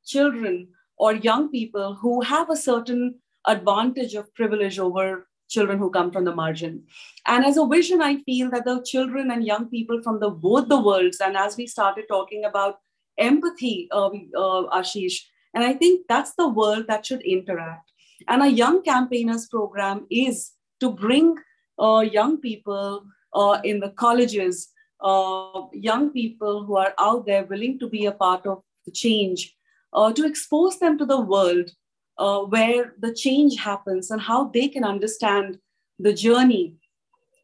children 0.07 0.69
or 0.97 1.13
young 1.13 1.51
people 1.51 1.95
who 1.95 2.23
have 2.23 2.49
a 2.51 2.57
certain 2.57 3.17
advantage 3.47 4.15
of 4.15 4.35
privilege 4.35 4.79
over 4.79 5.27
children 5.49 5.79
who 5.79 5.91
come 5.91 6.11
from 6.11 6.25
the 6.25 6.35
margin. 6.35 6.85
And 7.27 7.45
as 7.45 7.57
a 7.57 7.67
vision, 7.67 8.01
I 8.03 8.19
feel 8.23 8.51
that 8.51 8.65
the 8.65 8.83
children 8.83 9.31
and 9.31 9.45
young 9.45 9.69
people 9.69 10.03
from 10.03 10.21
the 10.21 10.31
both 10.31 10.69
the 10.69 10.81
worlds, 10.81 11.21
and 11.21 11.37
as 11.37 11.57
we 11.57 11.67
started 11.67 12.05
talking 12.09 12.45
about 12.45 12.79
empathy, 13.19 13.89
uh, 13.93 14.07
uh, 14.07 14.79
Aashish, 14.79 15.23
and 15.55 15.65
I 15.65 15.73
think 15.73 16.07
that's 16.09 16.35
the 16.35 16.49
world 16.49 16.87
that 16.89 17.07
should 17.07 17.23
interact. 17.23 17.91
And 18.27 18.43
a 18.43 18.51
young 18.51 18.83
campaigners 18.83 19.47
program 19.49 20.07
is 20.11 20.53
to 20.81 20.91
bring 20.91 21.37
uh, 21.79 22.01
young 22.01 22.39
people 22.39 23.05
uh, 23.35 23.61
in 23.65 23.81
the 23.81 23.91
colleges, 23.91 24.69
uh, 25.01 25.63
young 25.73 26.11
people 26.11 26.65
who 26.65 26.77
are 26.77 26.95
out 26.99 27.27
there 27.27 27.45
willing 27.45 27.79
to 27.79 27.89
be 27.89 28.07
a 28.07 28.13
part 28.13 28.47
of 28.47 28.63
the 28.85 28.93
change, 28.93 29.55
uh, 29.93 30.13
to 30.13 30.27
expose 30.27 30.79
them 30.79 30.99
to 30.99 31.07
the 31.07 31.21
world 31.21 31.71
uh, 32.19 32.41
where 32.41 32.95
the 32.99 33.15
change 33.15 33.57
happens 33.59 34.11
and 34.11 34.21
how 34.21 34.49
they 34.49 34.69
can 34.69 34.85
understand 34.85 35.59
the 35.99 36.13
journey 36.13 36.75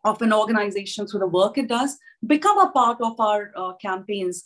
of 0.05 0.21
an 0.21 0.33
organization 0.33 1.07
through 1.07 1.21
the 1.21 1.27
work 1.27 1.57
it 1.57 1.69
does, 1.69 1.97
become 2.27 2.59
a 2.59 2.71
part 2.71 3.01
of 3.01 3.19
our 3.19 3.53
campaigns, 3.81 4.45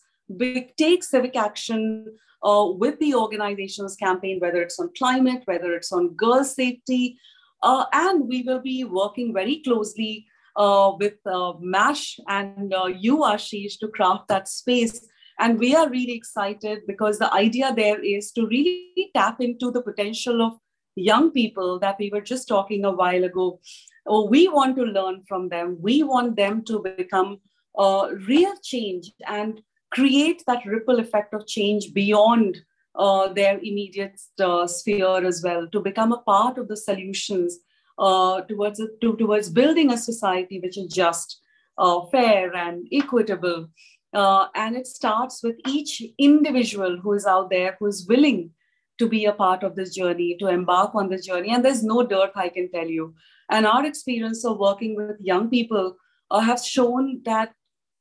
take 0.76 1.02
civic 1.02 1.36
action 1.36 2.06
uh, 2.42 2.66
with 2.70 2.98
the 2.98 3.14
organization's 3.14 3.96
campaign, 3.96 4.38
whether 4.40 4.62
it's 4.62 4.78
on 4.78 4.90
climate, 4.96 5.42
whether 5.46 5.74
it's 5.74 5.92
on 5.92 6.14
girl 6.14 6.44
safety. 6.44 7.18
Uh, 7.62 7.84
and 7.92 8.28
we 8.28 8.42
will 8.42 8.60
be 8.60 8.84
working 8.84 9.34
very 9.34 9.60
closely 9.62 10.26
uh, 10.56 10.92
with 10.98 11.14
uh, 11.26 11.54
MASH 11.60 12.20
and 12.28 12.72
uh, 12.74 12.86
you, 12.86 13.18
Aashish, 13.18 13.78
to 13.80 13.88
craft 13.88 14.28
that 14.28 14.48
space. 14.48 15.06
And 15.40 15.58
we 15.58 15.74
are 15.74 15.88
really 15.88 16.14
excited 16.14 16.80
because 16.86 17.18
the 17.18 17.32
idea 17.32 17.72
there 17.74 18.00
is 18.00 18.32
to 18.32 18.46
really 18.46 19.10
tap 19.14 19.40
into 19.40 19.70
the 19.70 19.82
potential 19.82 20.42
of 20.42 20.54
young 20.96 21.30
people 21.30 21.78
that 21.78 21.96
we 21.98 22.10
were 22.10 22.20
just 22.20 22.48
talking 22.48 22.84
a 22.84 22.90
while 22.90 23.22
ago. 23.22 23.60
Oh, 24.06 24.26
we 24.26 24.48
want 24.48 24.76
to 24.76 24.82
learn 24.82 25.22
from 25.28 25.48
them. 25.48 25.78
We 25.80 26.02
want 26.02 26.36
them 26.36 26.64
to 26.64 26.80
become 26.96 27.40
uh, 27.78 28.08
real 28.26 28.54
change 28.62 29.12
and 29.26 29.62
create 29.90 30.42
that 30.46 30.64
ripple 30.66 30.98
effect 30.98 31.34
of 31.34 31.46
change 31.46 31.92
beyond 31.94 32.58
uh, 32.94 33.32
their 33.32 33.58
immediate 33.58 34.20
uh, 34.40 34.66
sphere 34.66 35.24
as 35.24 35.42
well, 35.42 35.66
to 35.68 35.80
become 35.80 36.12
a 36.12 36.22
part 36.22 36.58
of 36.58 36.68
the 36.68 36.76
solutions 36.76 37.58
uh, 37.98 38.40
towards, 38.42 38.80
to, 39.00 39.16
towards 39.16 39.50
building 39.50 39.92
a 39.92 39.98
society 39.98 40.60
which 40.60 40.76
is 40.76 40.92
just, 40.92 41.40
uh, 41.78 42.00
fair, 42.06 42.54
and 42.54 42.86
equitable. 42.92 43.68
Uh, 44.12 44.46
and 44.54 44.76
it 44.76 44.86
starts 44.86 45.42
with 45.42 45.56
each 45.68 46.02
individual 46.18 46.98
who 47.02 47.12
is 47.12 47.26
out 47.26 47.50
there 47.50 47.76
who 47.78 47.86
is 47.86 48.06
willing 48.08 48.50
to 48.98 49.08
be 49.08 49.26
a 49.26 49.32
part 49.32 49.62
of 49.62 49.76
this 49.76 49.94
journey, 49.94 50.36
to 50.38 50.48
embark 50.48 50.94
on 50.94 51.08
this 51.08 51.26
journey. 51.26 51.50
And 51.50 51.64
there's 51.64 51.84
no 51.84 52.02
dearth, 52.02 52.32
I 52.34 52.48
can 52.48 52.70
tell 52.70 52.86
you. 52.86 53.14
And 53.50 53.66
our 53.66 53.84
experience 53.86 54.44
of 54.44 54.58
working 54.58 54.96
with 54.96 55.16
young 55.20 55.48
people 55.48 55.96
uh, 56.30 56.40
has 56.40 56.66
shown 56.66 57.22
that 57.24 57.52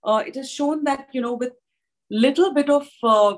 uh, 0.04 0.24
it 0.26 0.36
has 0.36 0.50
shown 0.50 0.84
that, 0.86 1.08
you 1.12 1.22
know, 1.22 1.34
with 1.34 1.54
little 2.10 2.54
bit 2.54 2.70
of 2.70 2.88
uh, 3.04 3.36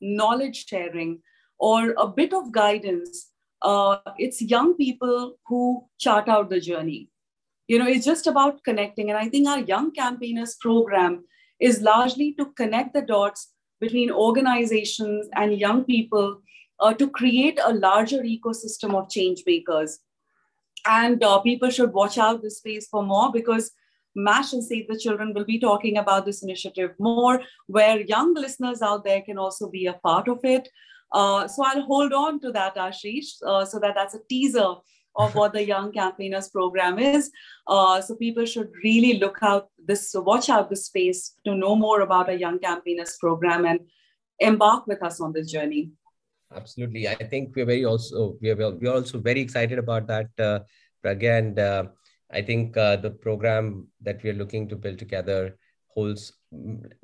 knowledge 0.00 0.66
sharing 0.68 1.20
or 1.58 1.94
a 1.96 2.08
bit 2.08 2.32
of 2.32 2.52
guidance, 2.52 3.30
uh, 3.62 3.98
it's 4.18 4.42
young 4.42 4.74
people 4.74 5.36
who 5.46 5.84
chart 5.98 6.28
out 6.28 6.50
the 6.50 6.60
journey. 6.60 7.08
You 7.68 7.78
know, 7.78 7.86
it's 7.86 8.04
just 8.04 8.26
about 8.26 8.64
connecting. 8.64 9.10
And 9.10 9.18
I 9.18 9.28
think 9.28 9.48
our 9.48 9.60
Young 9.60 9.92
Campaigners 9.92 10.56
program 10.56 11.24
is 11.60 11.80
largely 11.80 12.34
to 12.34 12.46
connect 12.56 12.92
the 12.92 13.02
dots 13.02 13.52
between 13.80 14.10
organizations 14.10 15.28
and 15.34 15.58
young 15.58 15.84
people 15.84 16.40
uh, 16.80 16.92
to 16.94 17.08
create 17.08 17.58
a 17.64 17.72
larger 17.72 18.22
ecosystem 18.22 18.94
of 18.94 19.08
change 19.08 19.44
makers. 19.46 20.00
And 20.84 21.22
uh, 21.22 21.38
people 21.40 21.70
should 21.70 21.92
watch 21.92 22.18
out 22.18 22.42
this 22.42 22.58
space 22.58 22.88
for 22.88 23.04
more 23.04 23.30
because 23.32 23.70
MASH 24.14 24.52
and 24.52 24.64
Save 24.64 24.88
the 24.88 24.98
Children 24.98 25.32
will 25.34 25.44
be 25.44 25.58
talking 25.58 25.98
about 25.98 26.26
this 26.26 26.42
initiative 26.42 26.92
more, 26.98 27.42
where 27.66 28.00
young 28.00 28.34
listeners 28.34 28.82
out 28.82 29.04
there 29.04 29.22
can 29.22 29.38
also 29.38 29.68
be 29.68 29.86
a 29.86 29.94
part 29.94 30.28
of 30.28 30.40
it. 30.44 30.68
Uh, 31.12 31.46
so 31.46 31.64
I'll 31.64 31.82
hold 31.82 32.12
on 32.12 32.40
to 32.40 32.52
that, 32.52 32.76
Aashish, 32.76 33.42
uh, 33.46 33.64
so 33.64 33.78
that 33.78 33.94
that's 33.94 34.14
a 34.14 34.20
teaser 34.28 34.74
of 35.16 35.34
what 35.34 35.52
the 35.52 35.64
Young 35.64 35.92
Campaigners 35.92 36.48
program 36.48 36.98
is. 36.98 37.30
Uh, 37.66 38.00
so 38.00 38.16
people 38.16 38.46
should 38.46 38.70
really 38.82 39.18
look 39.18 39.38
out 39.42 39.68
this, 39.84 40.14
watch 40.14 40.48
out 40.48 40.70
this 40.70 40.86
space 40.86 41.34
to 41.44 41.54
know 41.54 41.76
more 41.76 42.00
about 42.00 42.30
a 42.30 42.38
Young 42.38 42.58
Campaigners 42.58 43.16
program 43.20 43.66
and 43.66 43.80
embark 44.38 44.86
with 44.86 45.02
us 45.02 45.20
on 45.20 45.32
this 45.32 45.50
journey. 45.50 45.90
Absolutely, 46.54 47.08
I 47.08 47.14
think 47.14 47.54
we're 47.56 47.64
very 47.64 47.84
also 47.86 48.36
we 48.42 48.50
are 48.50 48.56
we're 48.56 48.92
also 48.92 49.18
very 49.18 49.40
excited 49.40 49.78
about 49.78 50.06
that, 50.08 50.28
uh, 50.38 50.58
Pragya, 51.02 51.38
and 51.38 51.58
uh, 51.58 51.84
I 52.32 52.42
think 52.42 52.76
uh, 52.76 52.96
the 52.96 53.10
program 53.10 53.88
that 54.00 54.22
we 54.22 54.30
are 54.30 54.34
looking 54.34 54.68
to 54.68 54.76
build 54.76 54.98
together 54.98 55.56
holds 55.88 56.32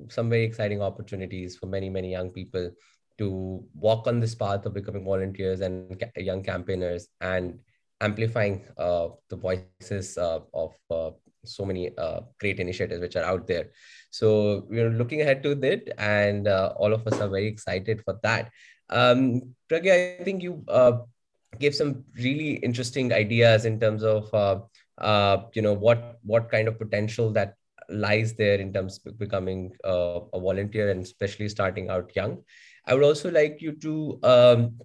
some 0.08 0.30
very 0.30 0.44
exciting 0.44 0.82
opportunities 0.82 1.56
for 1.56 1.66
many 1.66 1.90
many 1.90 2.10
young 2.10 2.30
people 2.30 2.70
to 3.18 3.64
walk 3.74 4.06
on 4.06 4.20
this 4.20 4.34
path 4.34 4.64
of 4.64 4.74
becoming 4.74 5.04
volunteers 5.04 5.60
and 5.60 5.98
ca- 6.00 6.20
young 6.20 6.42
campaigners 6.42 7.08
and 7.20 7.58
amplifying 8.00 8.64
uh, 8.78 9.08
the 9.28 9.36
voices 9.36 10.16
uh, 10.16 10.38
of 10.54 10.72
uh, 10.90 11.10
so 11.44 11.64
many 11.64 11.90
uh, 11.98 12.20
great 12.38 12.60
initiatives 12.60 13.00
which 13.00 13.16
are 13.16 13.24
out 13.24 13.46
there. 13.46 13.70
So 14.10 14.66
we're 14.68 14.90
looking 14.90 15.20
ahead 15.20 15.42
to 15.42 15.54
that, 15.56 15.92
and 15.98 16.46
uh, 16.46 16.74
all 16.76 16.92
of 16.94 17.06
us 17.06 17.20
are 17.20 17.28
very 17.28 17.46
excited 17.48 18.02
for 18.04 18.18
that. 18.22 18.50
Um, 18.88 19.54
Pragya, 19.68 20.20
I 20.20 20.24
think 20.24 20.42
you 20.42 20.64
gave 21.58 21.74
some 21.74 22.04
really 22.16 22.52
interesting 22.56 23.12
ideas 23.12 23.64
in 23.64 23.80
terms 23.80 24.04
of 24.04 24.30
Uh, 24.98 25.44
you 25.54 25.62
know 25.62 25.72
what 25.72 26.18
what 26.22 26.50
kind 26.50 26.68
of 26.68 26.78
potential 26.78 27.30
that 27.32 27.54
lies 27.88 28.34
there 28.34 28.58
in 28.58 28.72
terms 28.72 29.00
of 29.06 29.18
becoming 29.18 29.72
uh, 29.84 30.20
a 30.32 30.40
volunteer 30.40 30.90
and 30.90 31.02
especially 31.02 31.48
starting 31.48 31.88
out 31.88 32.14
young. 32.14 32.42
I 32.86 32.94
would 32.94 33.04
also 33.04 33.30
like 33.30 33.60
you 33.60 33.72
to 33.72 34.18
um, 34.22 34.80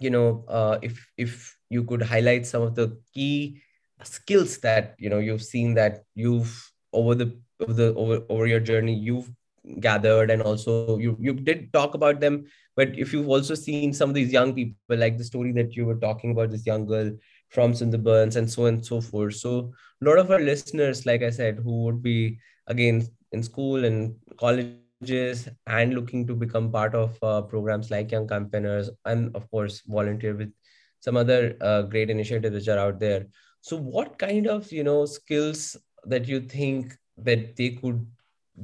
you 0.00 0.10
know 0.10 0.44
uh, 0.48 0.78
if 0.82 1.06
if 1.16 1.56
you 1.68 1.84
could 1.84 2.02
highlight 2.02 2.46
some 2.46 2.62
of 2.62 2.74
the 2.74 2.98
key 3.14 3.62
skills 4.02 4.58
that 4.58 4.94
you 4.98 5.10
know 5.10 5.18
you've 5.18 5.42
seen 5.42 5.74
that 5.74 6.04
you've 6.14 6.72
over 6.92 7.14
the 7.14 7.38
over 7.60 7.72
the 7.72 7.94
over, 7.94 8.22
over 8.28 8.46
your 8.46 8.60
journey 8.60 8.94
you've 8.94 9.30
gathered 9.78 10.30
and 10.30 10.40
also 10.42 10.98
you 10.98 11.16
you 11.20 11.34
did 11.34 11.70
talk 11.72 11.94
about 11.94 12.18
them 12.18 12.46
but 12.76 12.98
if 12.98 13.12
you've 13.12 13.28
also 13.28 13.54
seen 13.54 13.92
some 13.92 14.08
of 14.08 14.14
these 14.14 14.32
young 14.32 14.54
people 14.54 14.96
like 14.96 15.18
the 15.18 15.24
story 15.24 15.52
that 15.52 15.76
you 15.76 15.84
were 15.84 15.96
talking 15.96 16.30
about 16.30 16.50
this 16.50 16.64
young 16.64 16.86
girl 16.86 17.10
from 17.50 17.72
Sundarbans 17.72 18.36
and 18.36 18.50
so 18.50 18.66
on 18.66 18.74
and 18.74 18.86
so 18.86 19.00
forth. 19.00 19.36
So 19.36 19.72
a 20.02 20.04
lot 20.08 20.18
of 20.18 20.30
our 20.30 20.40
listeners 20.40 21.04
like 21.04 21.22
i 21.22 21.30
said 21.30 21.58
who 21.62 21.82
would 21.84 22.02
be 22.02 22.38
again 22.66 23.06
in 23.32 23.42
school 23.42 23.84
and 23.84 24.14
colleges 24.38 25.48
and 25.66 25.94
looking 25.94 26.26
to 26.26 26.34
become 26.34 26.70
part 26.72 26.94
of 26.94 27.18
uh, 27.22 27.42
programs 27.42 27.90
like 27.90 28.10
young 28.10 28.26
campaigners 28.26 28.90
and 29.04 29.34
of 29.36 29.50
course 29.50 29.82
volunteer 29.86 30.34
with 30.34 30.52
some 31.00 31.16
other 31.16 31.56
uh, 31.60 31.82
great 31.82 32.10
initiatives 32.10 32.54
which 32.54 32.68
are 32.68 32.78
out 32.78 32.98
there. 32.98 33.26
So 33.60 33.76
what 33.76 34.18
kind 34.18 34.46
of 34.46 34.70
you 34.72 34.84
know 34.84 35.04
skills 35.06 35.76
that 36.04 36.26
you 36.28 36.40
think 36.40 36.94
that 37.18 37.56
they 37.56 37.70
could 37.70 38.06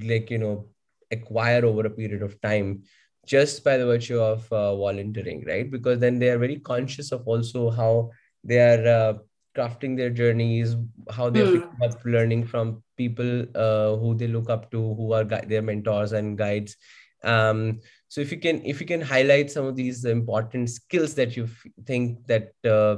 like 0.03 0.31
you 0.31 0.38
know 0.38 0.68
acquire 1.11 1.64
over 1.64 1.87
a 1.87 1.90
period 1.90 2.22
of 2.22 2.40
time 2.40 2.83
just 3.27 3.62
by 3.64 3.77
the 3.77 3.85
virtue 3.87 4.18
of 4.20 4.51
uh, 4.53 4.75
volunteering 4.77 5.44
right? 5.46 5.70
Because 5.70 5.99
then 5.99 6.18
they 6.18 6.31
are 6.31 6.38
very 6.38 6.57
conscious 6.61 7.12
of 7.12 7.27
also 7.27 7.70
how 7.70 8.11
they 8.47 8.59
are 8.61 8.87
uh, 8.87 9.15
crafting 9.57 9.97
their 9.97 10.11
journeys 10.11 10.77
how 11.11 11.31
they're 11.31 11.47
mm. 11.47 11.85
up 11.85 12.05
learning 12.05 12.47
from 12.47 12.83
people 12.97 13.45
uh, 13.55 13.97
who 13.97 14.15
they 14.15 14.27
look 14.27 14.51
up 14.51 14.71
to 14.71 14.95
who 14.95 15.13
are 15.13 15.25
their 15.25 15.63
mentors 15.63 16.13
and 16.13 16.39
guides. 16.39 16.77
Um, 17.25 17.81
so 18.09 18.21
if 18.21 18.31
you 18.31 18.39
can 18.39 18.65
if 18.65 18.81
you 18.81 18.87
can 18.87 19.01
highlight 19.01 19.51
some 19.51 19.67
of 19.67 19.75
these 19.77 20.05
important 20.05 20.71
skills 20.71 21.15
that 21.15 21.37
you 21.37 21.45
f- 21.45 21.67
think 21.87 22.27
that 22.27 22.53
uh, 22.65 22.97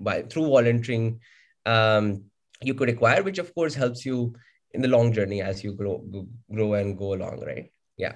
by, 0.00 0.22
through 0.22 0.48
volunteering 0.48 1.20
um, 1.66 2.24
you 2.62 2.74
could 2.74 2.88
acquire 2.88 3.22
which 3.22 3.38
of 3.38 3.54
course 3.54 3.74
helps 3.74 4.04
you 4.04 4.34
in 4.72 4.82
the 4.82 4.88
long 4.88 5.12
journey 5.12 5.40
as 5.40 5.62
you 5.62 5.72
grow 5.72 6.04
grow 6.52 6.74
and 6.74 6.98
go 6.98 7.14
along 7.14 7.44
right? 7.46 7.70
Yeah. 7.96 8.14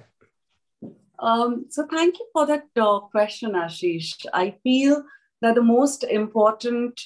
Um, 1.19 1.65
so 1.69 1.85
thank 1.89 2.19
you 2.19 2.27
for 2.33 2.45
that 2.45 2.67
uh, 2.75 2.99
question 2.99 3.51
ashish. 3.51 4.25
I 4.33 4.55
feel 4.63 5.03
that 5.41 5.55
the 5.55 5.61
most 5.61 6.03
important 6.03 6.99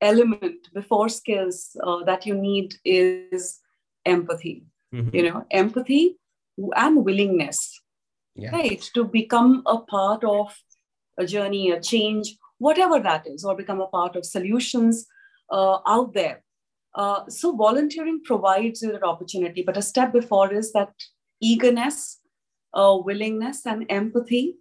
element 0.00 0.68
before 0.74 1.08
skills 1.08 1.76
uh, 1.82 2.04
that 2.04 2.24
you 2.24 2.34
need 2.34 2.74
is 2.84 3.60
empathy 4.06 4.64
mm-hmm. 4.94 5.14
you 5.14 5.28
know 5.28 5.44
empathy 5.50 6.16
and 6.76 7.04
willingness 7.04 7.80
yeah. 8.34 8.50
right 8.50 8.82
to 8.94 9.04
become 9.04 9.62
a 9.66 9.78
part 9.78 10.24
of 10.24 10.54
a 11.18 11.26
journey 11.26 11.70
a 11.70 11.80
change 11.80 12.36
whatever 12.58 13.00
that 13.00 13.26
is 13.26 13.44
or 13.44 13.56
become 13.56 13.80
a 13.80 13.86
part 13.88 14.16
of 14.16 14.24
solutions 14.24 15.06
uh, 15.50 15.78
out 15.86 16.12
there 16.14 16.42
uh, 16.94 17.28
so 17.28 17.54
volunteering 17.56 18.20
provides 18.24 18.82
you 18.82 18.92
that 18.92 19.02
opportunity 19.02 19.62
but 19.66 19.76
a 19.76 19.82
step 19.82 20.12
before 20.12 20.52
is 20.52 20.72
that 20.72 20.92
eagerness 21.40 22.18
uh, 22.74 22.96
willingness 23.02 23.66
and 23.66 23.84
empathy 23.88 24.56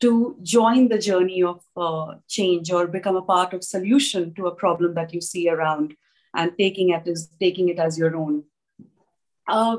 to 0.00 0.36
join 0.42 0.88
the 0.88 0.98
journey 0.98 1.42
of 1.42 1.62
uh, 1.76 2.14
change 2.28 2.70
or 2.72 2.86
become 2.86 3.16
a 3.16 3.22
part 3.22 3.52
of 3.52 3.62
solution 3.62 4.32
to 4.34 4.46
a 4.46 4.54
problem 4.54 4.94
that 4.94 5.12
you 5.12 5.20
see 5.20 5.48
around 5.48 5.94
and 6.34 6.52
taking 6.58 6.90
it 6.90 7.06
as 7.06 7.28
taking 7.38 7.68
it 7.68 7.78
as 7.78 7.98
your 7.98 8.16
own 8.16 8.44
uh, 9.48 9.76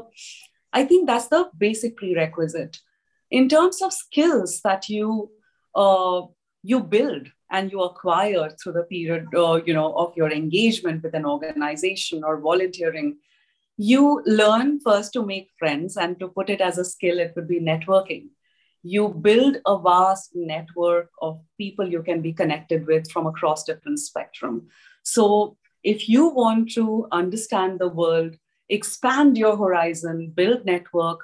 I 0.74 0.86
think 0.86 1.08
that's 1.08 1.28
the 1.28 1.50
basic 1.58 1.98
prerequisite. 1.98 2.80
In 3.30 3.48
terms 3.50 3.82
of 3.82 3.94
skills 3.94 4.62
that 4.64 4.90
you 4.90 5.32
uh, 5.76 6.24
you 6.64 6.82
build 6.82 7.28
and 7.50 7.72
you 7.72 7.82
acquire 7.82 8.50
through 8.50 8.74
the 8.74 8.84
period 8.84 9.28
uh, 9.36 9.62
you 9.66 9.74
know 9.74 9.94
of 9.94 10.16
your 10.16 10.32
engagement 10.32 11.04
with 11.04 11.14
an 11.14 11.26
organization 11.26 12.24
or 12.24 12.40
volunteering 12.40 13.18
you 13.78 14.22
learn 14.26 14.80
first 14.82 15.14
to 15.14 15.26
make 15.26 15.50
friends 15.58 15.96
and 15.98 16.20
to 16.20 16.28
put 16.28 16.50
it 16.50 16.62
as 16.62 16.78
a 16.78 16.86
skill 16.86 17.20
it 17.20 17.34
would 17.36 17.48
be 17.48 17.60
networking 17.60 18.28
you 18.84 19.10
build 19.10 19.58
a 19.66 19.78
vast 19.80 20.32
network 20.34 21.10
of 21.22 21.40
people 21.58 21.88
you 21.88 22.02
can 22.02 22.22
be 22.22 22.34
connected 22.34 22.88
with 22.88 23.10
from 23.12 23.28
across 23.28 23.64
different 23.64 24.00
spectrum. 24.00 24.68
So 25.04 25.58
if 25.84 26.08
you 26.10 26.30
want 26.30 26.72
to 26.74 27.08
understand 27.12 27.80
the 27.80 27.90
world 27.90 28.36
expand 28.70 29.38
your 29.38 29.58
horizon 29.58 30.32
build 30.34 30.66
network 30.66 31.20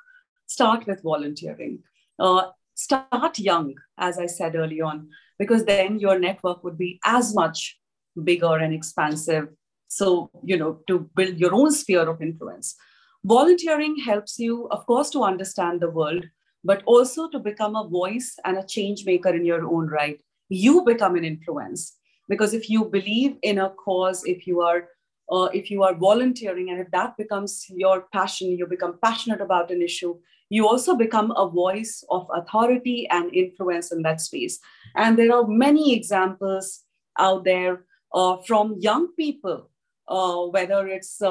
start 0.48 0.86
with 0.86 1.02
volunteering. 1.02 1.80
Uh, 2.20 2.48
start 2.74 3.40
young 3.40 3.74
as 3.98 4.20
i 4.20 4.26
said 4.28 4.56
early 4.56 4.82
on 4.82 5.10
because 5.40 5.66
then 5.66 6.00
your 6.00 6.20
network 6.20 6.64
would 6.64 6.78
be 6.78 7.00
as 7.06 7.34
much 7.34 7.80
bigger 8.24 8.58
and 8.58 8.74
expansive. 8.74 9.48
So 9.88 10.30
you 10.44 10.58
know 10.58 10.80
to 10.88 11.10
build 11.16 11.38
your 11.38 11.54
own 11.54 11.72
sphere 11.72 12.08
of 12.10 12.22
influence. 12.22 12.76
Volunteering 13.24 13.98
helps 13.98 14.38
you 14.40 14.68
of 14.70 14.86
course 14.86 15.10
to 15.12 15.24
understand 15.24 15.82
the 15.82 15.90
world 15.90 16.26
but 16.68 16.84
also 16.86 17.30
to 17.30 17.40
become 17.40 17.78
a 17.78 17.88
voice 17.88 18.38
and 18.44 18.58
a 18.58 18.68
change 18.76 19.06
maker 19.06 19.34
in 19.34 19.46
your 19.46 19.66
own 19.66 19.88
right. 19.88 20.20
You 20.50 20.84
become 20.84 21.16
an 21.16 21.24
influence. 21.24 21.94
Because 22.28 22.54
if 22.54 22.70
you 22.70 22.84
believe 22.84 23.38
in 23.42 23.58
a 23.58 23.70
cause 23.70 24.24
if 24.26 24.46
you 24.46 24.60
are 24.62 24.90
uh, 25.32 25.50
if 25.54 25.72
you 25.72 25.84
are 25.84 25.94
volunteering 25.96 26.70
and 26.70 26.80
if 26.80 26.90
that 26.92 27.16
becomes 27.18 27.66
your 27.70 28.06
passion 28.14 28.52
you 28.58 28.66
become 28.66 28.98
passionate 29.04 29.42
about 29.42 29.72
an 29.72 29.82
issue 29.82 30.18
you 30.50 30.66
also 30.66 30.96
become 30.96 31.32
a 31.32 31.50
voice 31.50 32.04
of 32.10 32.28
authority 32.34 33.08
and 33.12 33.34
influence 33.34 33.92
in 33.92 34.02
that 34.02 34.22
space. 34.22 34.60
And 34.96 35.18
there 35.18 35.34
are 35.34 35.46
many 35.48 35.94
examples 35.94 36.84
out 37.20 37.44
there 37.44 37.84
uh, 38.14 38.38
from 38.48 38.76
young 38.80 39.08
people 39.16 39.70
uh, 40.08 40.42
whether 40.56 40.88
it's 40.88 41.22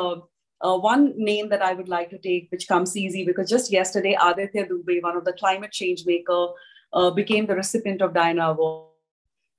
uh, 0.60 0.76
one 0.78 1.12
name 1.16 1.48
that 1.50 1.62
I 1.62 1.74
would 1.74 1.88
like 1.88 2.10
to 2.10 2.18
take, 2.18 2.48
which 2.50 2.68
comes 2.68 2.96
easy, 2.96 3.24
because 3.24 3.48
just 3.50 3.72
yesterday, 3.72 4.16
Aditya 4.20 4.66
Dubey, 4.66 5.02
one 5.02 5.16
of 5.16 5.24
the 5.24 5.32
climate 5.32 5.72
change 5.72 6.04
maker, 6.06 6.48
uh, 6.92 7.10
became 7.10 7.46
the 7.46 7.56
recipient 7.56 8.00
of 8.00 8.14
Diana 8.14 8.50
Award. 8.50 8.90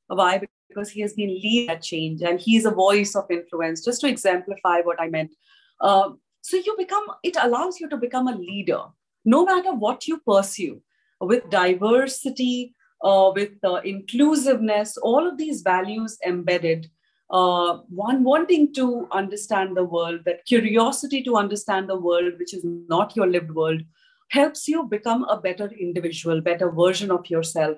Why? 0.07 0.41
Because 0.69 0.89
he 0.89 1.01
has 1.01 1.13
been 1.13 1.29
leading 1.29 1.67
that 1.67 1.83
change, 1.83 2.21
and 2.21 2.39
he's 2.39 2.65
a 2.65 2.71
voice 2.71 3.15
of 3.15 3.25
influence. 3.29 3.83
Just 3.83 4.01
to 4.01 4.07
exemplify 4.07 4.81
what 4.81 4.99
I 4.99 5.09
meant. 5.09 5.33
Uh, 5.79 6.11
so 6.41 6.57
you 6.57 6.75
become. 6.77 7.05
It 7.23 7.37
allows 7.41 7.79
you 7.79 7.89
to 7.89 7.97
become 7.97 8.27
a 8.27 8.35
leader, 8.35 8.83
no 9.25 9.45
matter 9.45 9.73
what 9.73 10.07
you 10.07 10.19
pursue, 10.19 10.81
with 11.19 11.49
diversity, 11.49 12.73
uh, 13.03 13.31
with 13.35 13.51
uh, 13.63 13.81
inclusiveness, 13.83 14.97
all 14.97 15.27
of 15.27 15.37
these 15.37 15.61
values 15.61 16.17
embedded 16.25 16.89
uh, 17.29 17.79
one 17.89 18.23
wanting 18.23 18.73
to 18.73 19.07
understand 19.11 19.75
the 19.75 19.83
world, 19.83 20.21
that 20.25 20.45
curiosity 20.45 21.21
to 21.23 21.35
understand 21.35 21.89
the 21.89 21.99
world, 21.99 22.33
which 22.39 22.53
is 22.53 22.63
not 22.63 23.15
your 23.15 23.27
lived 23.27 23.51
world, 23.51 23.81
helps 24.29 24.67
you 24.67 24.83
become 24.83 25.23
a 25.25 25.39
better 25.39 25.69
individual, 25.79 26.41
better 26.41 26.71
version 26.71 27.11
of 27.11 27.29
yourself, 27.29 27.77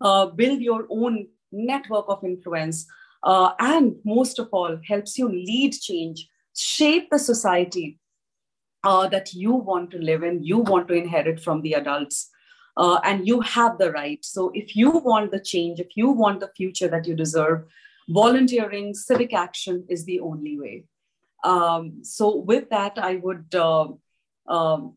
uh, 0.00 0.26
build 0.26 0.60
your 0.60 0.86
own 0.90 1.26
network 1.52 2.04
of 2.08 2.22
influence, 2.24 2.86
uh, 3.22 3.52
and 3.60 3.96
most 4.04 4.38
of 4.38 4.48
all, 4.52 4.78
helps 4.86 5.16
you 5.16 5.28
lead 5.28 5.72
change, 5.72 6.28
shape 6.54 7.08
the 7.10 7.18
society 7.18 7.98
uh, 8.84 9.08
that 9.08 9.32
you 9.32 9.52
want 9.52 9.90
to 9.90 9.98
live 9.98 10.22
in, 10.22 10.42
you 10.42 10.58
want 10.58 10.88
to 10.88 10.94
inherit 10.94 11.40
from 11.40 11.62
the 11.62 11.74
adults. 11.74 12.28
Uh, 12.74 12.98
and 13.04 13.28
you 13.28 13.42
have 13.42 13.76
the 13.76 13.92
right. 13.92 14.24
So, 14.24 14.50
if 14.54 14.74
you 14.74 14.90
want 14.90 15.30
the 15.30 15.40
change, 15.40 15.78
if 15.78 15.94
you 15.94 16.08
want 16.08 16.40
the 16.40 16.50
future 16.56 16.88
that 16.88 17.06
you 17.06 17.14
deserve, 17.14 17.66
volunteering, 18.08 18.94
civic 18.94 19.32
action 19.34 19.84
is 19.88 20.04
the 20.04 20.20
only 20.20 20.58
way. 20.58 20.84
Um, 21.44 22.04
so, 22.04 22.36
with 22.36 22.70
that, 22.70 22.98
I 22.98 23.16
would 23.16 23.54
uh, 23.54 23.88
um, 24.46 24.94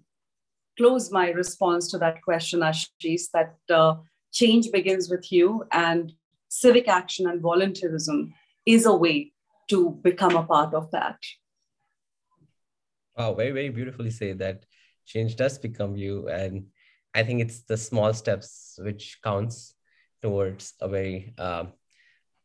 close 0.77 1.11
my 1.11 1.29
response 1.29 1.89
to 1.91 1.97
that 1.99 2.21
question, 2.21 2.59
Aashish, 2.59 3.31
that 3.33 3.55
uh, 3.73 3.95
change 4.31 4.71
begins 4.71 5.09
with 5.09 5.31
you, 5.31 5.65
and 5.71 6.13
civic 6.49 6.87
action 6.87 7.27
and 7.27 7.41
volunteerism 7.41 8.31
is 8.65 8.85
a 8.85 8.95
way 8.95 9.31
to 9.69 9.91
become 10.03 10.35
a 10.35 10.43
part 10.43 10.73
of 10.73 10.91
that. 10.91 11.17
Wow, 13.17 13.33
very, 13.33 13.51
very 13.51 13.69
beautifully 13.69 14.11
say 14.11 14.33
that 14.33 14.65
change 15.05 15.35
does 15.35 15.57
become 15.57 15.95
you. 15.95 16.27
And 16.27 16.67
I 17.13 17.23
think 17.23 17.41
it's 17.41 17.61
the 17.61 17.77
small 17.77 18.13
steps 18.13 18.77
which 18.81 19.19
counts 19.23 19.73
towards 20.21 20.73
a 20.81 20.89
very 20.89 21.33
um, 21.37 21.71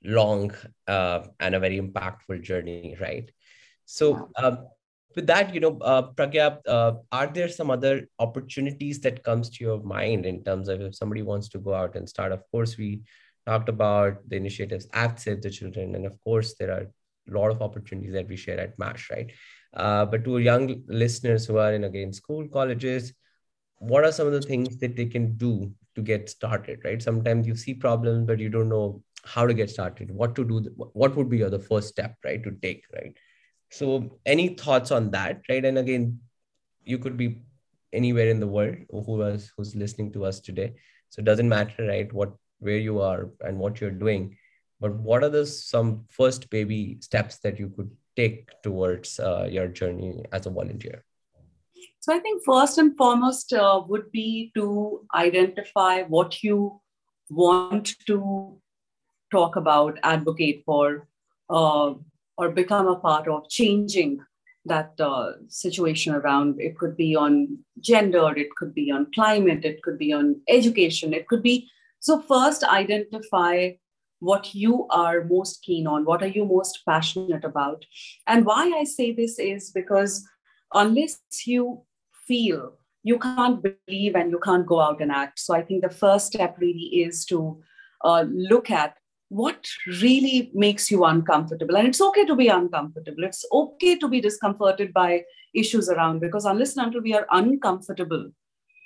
long 0.04 0.52
uh, 0.86 1.20
and 1.38 1.54
a 1.54 1.60
very 1.60 1.80
impactful 1.80 2.42
journey, 2.42 2.96
right? 3.00 3.30
So, 3.84 4.30
um, 4.36 4.66
with 5.16 5.26
that, 5.26 5.52
you 5.52 5.60
know, 5.60 5.76
uh, 5.78 6.12
Pragya, 6.12 6.58
uh, 6.68 6.92
are 7.10 7.26
there 7.26 7.48
some 7.48 7.70
other 7.70 8.06
opportunities 8.20 9.00
that 9.00 9.24
comes 9.24 9.50
to 9.50 9.64
your 9.64 9.82
mind 9.82 10.24
in 10.24 10.44
terms 10.44 10.68
of 10.68 10.80
if 10.80 10.94
somebody 10.94 11.22
wants 11.22 11.48
to 11.48 11.58
go 11.58 11.74
out 11.74 11.96
and 11.96 12.08
start? 12.08 12.30
Of 12.30 12.44
course, 12.52 12.78
we 12.78 13.02
talked 13.46 13.68
about 13.68 14.18
the 14.28 14.36
initiatives 14.36 14.86
at 14.92 15.18
Save 15.18 15.42
the 15.42 15.50
Children, 15.50 15.96
and 15.96 16.06
of 16.06 16.18
course, 16.22 16.54
there 16.54 16.70
are 16.70 16.82
a 16.82 17.38
lot 17.38 17.50
of 17.50 17.60
opportunities 17.60 18.12
that 18.12 18.28
we 18.28 18.36
share 18.36 18.60
at 18.60 18.78
MASH, 18.78 19.10
right? 19.10 19.32
Uh, 19.74 20.04
but 20.04 20.24
to 20.24 20.38
young 20.38 20.82
listeners 20.86 21.46
who 21.46 21.58
are 21.58 21.72
in 21.72 21.84
again 21.84 22.12
school, 22.12 22.46
colleges, 22.48 23.12
what 23.78 24.04
are 24.04 24.12
some 24.12 24.26
of 24.26 24.32
the 24.32 24.42
things 24.42 24.76
that 24.78 24.94
they 24.94 25.06
can 25.06 25.36
do 25.36 25.72
to 25.94 26.02
get 26.02 26.28
started, 26.28 26.80
right? 26.84 27.02
Sometimes 27.02 27.46
you 27.46 27.56
see 27.56 27.74
problems, 27.74 28.26
but 28.26 28.38
you 28.38 28.48
don't 28.48 28.68
know 28.68 29.02
how 29.24 29.46
to 29.46 29.54
get 29.54 29.70
started 29.70 30.10
what 30.10 30.34
to 30.34 30.44
do 30.44 30.60
what 30.76 31.14
would 31.16 31.28
be 31.28 31.38
your 31.38 31.50
the 31.50 31.58
first 31.58 31.88
step 31.88 32.16
right 32.24 32.42
to 32.42 32.50
take 32.62 32.84
right? 32.94 33.16
So 33.70 34.18
any 34.26 34.48
thoughts 34.48 34.90
on 34.90 35.10
that 35.12 35.42
right? 35.48 35.64
And 35.64 35.78
again 35.78 36.20
you 36.84 36.98
could 36.98 37.16
be 37.16 37.42
anywhere 37.92 38.28
in 38.28 38.40
the 38.40 38.46
world 38.46 38.76
who 38.90 39.16
was 39.16 39.52
who's 39.56 39.74
listening 39.74 40.12
to 40.12 40.24
us 40.24 40.40
today. 40.40 40.74
So 41.10 41.20
it 41.20 41.24
doesn't 41.24 41.48
matter 41.48 41.86
right 41.86 42.12
what 42.12 42.32
where 42.58 42.78
you 42.78 43.00
are 43.00 43.30
and 43.40 43.58
what 43.58 43.80
you're 43.80 43.90
doing 43.90 44.36
but 44.80 44.94
what 44.94 45.22
are 45.22 45.28
the 45.28 45.46
some 45.46 46.06
first 46.08 46.48
baby 46.48 46.96
steps 47.00 47.38
that 47.40 47.58
you 47.58 47.68
could 47.76 47.90
take 48.16 48.50
towards 48.62 49.20
uh, 49.20 49.46
your 49.48 49.68
journey 49.68 50.24
as 50.32 50.46
a 50.46 50.50
volunteer? 50.50 51.04
So 52.00 52.14
i 52.14 52.18
think 52.18 52.42
first 52.44 52.78
and 52.78 52.96
foremost 52.96 53.52
uh, 53.52 53.82
would 53.86 54.10
be 54.10 54.50
to 54.54 55.06
identify 55.14 56.02
what 56.02 56.42
you 56.42 56.80
want 57.28 57.94
to 58.06 58.60
talk 59.30 59.56
about, 59.56 59.98
advocate 60.02 60.62
for, 60.64 61.06
uh, 61.48 61.94
or 62.36 62.48
become 62.50 62.88
a 62.88 62.96
part 62.96 63.28
of 63.28 63.48
changing 63.48 64.20
that 64.64 64.92
uh, 65.00 65.32
situation 65.48 66.14
around. 66.14 66.60
It 66.60 66.78
could 66.78 66.96
be 66.96 67.16
on 67.16 67.58
gender, 67.80 68.32
it 68.36 68.48
could 68.56 68.74
be 68.74 68.90
on 68.90 69.06
climate, 69.14 69.64
it 69.64 69.82
could 69.82 69.98
be 69.98 70.12
on 70.12 70.40
education, 70.48 71.14
it 71.14 71.28
could 71.28 71.42
be. 71.42 71.68
So, 72.00 72.20
first, 72.20 72.64
identify 72.64 73.72
what 74.20 74.54
you 74.54 74.86
are 74.90 75.24
most 75.24 75.62
keen 75.62 75.86
on, 75.86 76.04
what 76.04 76.22
are 76.22 76.28
you 76.28 76.44
most 76.44 76.80
passionate 76.86 77.44
about. 77.44 77.84
And 78.26 78.44
why 78.44 78.70
I 78.76 78.84
say 78.84 79.12
this 79.12 79.38
is 79.38 79.70
because 79.70 80.26
unless 80.74 81.18
you 81.46 81.82
feel, 82.26 82.74
you 83.02 83.18
can't 83.18 83.62
believe 83.62 84.14
and 84.14 84.30
you 84.30 84.38
can't 84.38 84.66
go 84.66 84.78
out 84.80 85.00
and 85.00 85.10
act. 85.10 85.38
So, 85.38 85.54
I 85.54 85.62
think 85.62 85.82
the 85.82 85.90
first 85.90 86.26
step 86.26 86.56
really 86.58 87.02
is 87.04 87.24
to 87.26 87.62
uh, 88.04 88.24
look 88.28 88.70
at 88.70 88.96
what 89.30 89.66
really 90.02 90.50
makes 90.52 90.90
you 90.90 91.04
uncomfortable? 91.04 91.76
And 91.76 91.88
it's 91.88 92.00
okay 92.00 92.26
to 92.26 92.36
be 92.36 92.48
uncomfortable. 92.48 93.24
It's 93.24 93.44
okay 93.50 93.96
to 93.96 94.08
be 94.08 94.20
discomforted 94.20 94.92
by 94.92 95.22
issues 95.54 95.88
around 95.88 96.20
because 96.20 96.44
unless 96.44 96.76
and 96.76 96.86
until 96.86 97.00
we 97.00 97.14
are 97.14 97.26
uncomfortable 97.30 98.30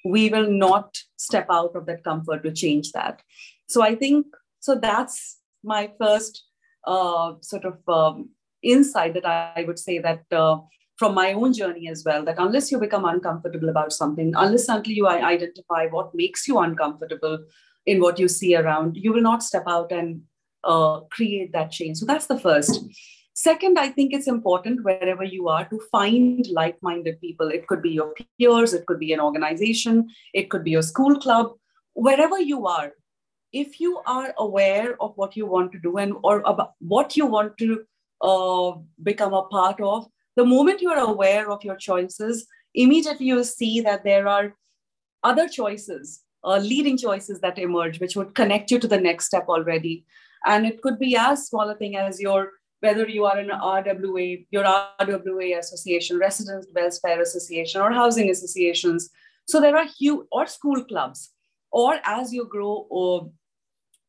we 0.05 0.29
will 0.29 0.51
not 0.51 0.97
step 1.17 1.47
out 1.51 1.75
of 1.75 1.87
that 1.87 2.05
comfort 2.05 2.43
to 2.45 2.53
change 2.53 2.93
that. 2.93 3.23
So 3.67 3.83
i 3.83 3.95
think 3.95 4.27
so 4.61 4.75
that's 4.75 5.41
my 5.63 5.91
first 5.99 6.45
uh, 6.87 7.35
sort 7.41 7.65
of 7.65 7.79
um, 7.89 8.31
insight 8.63 9.15
that 9.15 9.27
I, 9.27 9.65
would 9.67 9.79
say 9.79 9.99
that 9.99 10.25
uh, 10.31 10.59
from 10.97 11.15
my 11.15 11.33
own 11.33 11.53
journey 11.53 11.89
as 11.89 12.03
well 12.05 12.25
that 12.25 12.39
unless 12.39 12.71
you 12.71 12.79
become 12.79 13.05
uncomfortable 13.05 13.69
about 13.69 13.93
something 13.93 14.33
unless 14.37 14.69
until 14.69 14.93
you 14.93 15.09
identify 15.09 15.87
what 15.87 16.15
makes 16.15 16.47
you 16.47 16.59
uncomfortable 16.59 17.39
in 17.87 18.01
what 18.01 18.19
you 18.19 18.29
see 18.29 18.55
around 18.55 18.97
you 18.97 19.13
will 19.13 19.23
not 19.23 19.43
step 19.43 19.65
out 19.67 19.93
and 19.93 20.23
uh, 20.65 21.01
create 21.11 21.53
that 21.53 21.71
change. 21.71 21.99
So 21.99 22.07
that's 22.07 22.27
the 22.27 22.39
first. 22.39 22.85
Second, 23.35 23.79
I 23.79 23.89
think 23.89 24.13
it's 24.13 24.29
important 24.29 24.85
wherever 24.85 25.25
you 25.25 25.49
are 25.49 25.65
to 25.69 25.81
find 25.91 26.47
like 26.53 26.77
minded 26.83 27.21
people. 27.21 27.49
It 27.49 27.67
could 27.67 27.83
be 27.83 27.91
your 27.91 28.15
peers, 28.39 28.75
it 28.75 28.87
could 28.87 29.01
be 29.01 29.13
an 29.13 29.21
organization, 29.21 30.09
it 30.33 30.51
could 30.51 30.63
be 30.63 30.71
your 30.71 30.83
school 30.83 31.19
club, 31.19 31.53
wherever 31.95 32.39
you 32.39 32.67
are. 32.67 32.93
If 33.53 33.81
you 33.81 34.01
are 34.07 34.33
aware 34.39 34.97
of 35.03 35.13
what 35.17 35.37
you 35.37 35.47
want 35.47 35.73
to 35.73 35.79
do 35.79 35.97
and 35.97 36.15
or 36.23 36.43
about 36.47 36.75
what 36.79 37.17
you 37.17 37.27
want 37.27 37.59
to 37.59 37.85
uh, 38.21 38.73
become 39.03 39.35
a 39.35 39.43
part 39.43 39.81
of, 39.81 40.07
the 40.37 40.45
moment 40.45 40.81
you 40.81 40.91
are 40.91 40.99
aware 40.99 41.51
of 41.51 41.65
your 41.65 41.77
choices, 41.77 42.47
immediately 42.75 43.27
you 43.27 43.43
see 43.45 43.81
that 43.81 44.05
there 44.05 44.29
are 44.29 44.55
other 45.25 45.49
choices, 45.49 46.23
uh, 46.45 46.59
leading 46.59 46.97
choices 46.99 47.41
that 47.41 47.59
emerge, 47.59 48.01
which 48.01 48.17
would 48.17 48.35
connect 48.35 48.71
you 48.71 48.79
to 48.79 48.89
the 48.89 49.01
next 49.01 49.27
step 49.27 49.47
already. 49.49 50.05
And 50.47 50.67
it 50.67 50.83
could 50.83 50.99
be 50.99 51.17
as 51.17 51.49
small 51.49 51.71
a 51.71 51.75
thing 51.75 51.97
as 51.97 52.21
your 52.21 52.53
whether 52.81 53.09
you 53.09 53.25
are 53.25 53.39
in 53.39 53.51
an 53.51 53.59
RWA, 53.59 54.47
your 54.51 54.65
RWA 54.65 55.59
association, 55.59 56.19
Residents 56.19 56.67
Welfare 56.75 57.23
Association, 57.23 57.81
or 57.81 57.91
housing 57.91 58.29
associations. 58.29 59.09
So 59.47 59.61
there 59.61 59.77
are 59.77 59.87
huge, 59.87 60.27
or 60.31 60.47
school 60.47 60.85
clubs, 60.85 61.31
or 61.73 61.97
as 62.05 62.33
you 62.33 62.47
grow 62.47 62.87
or 62.91 63.31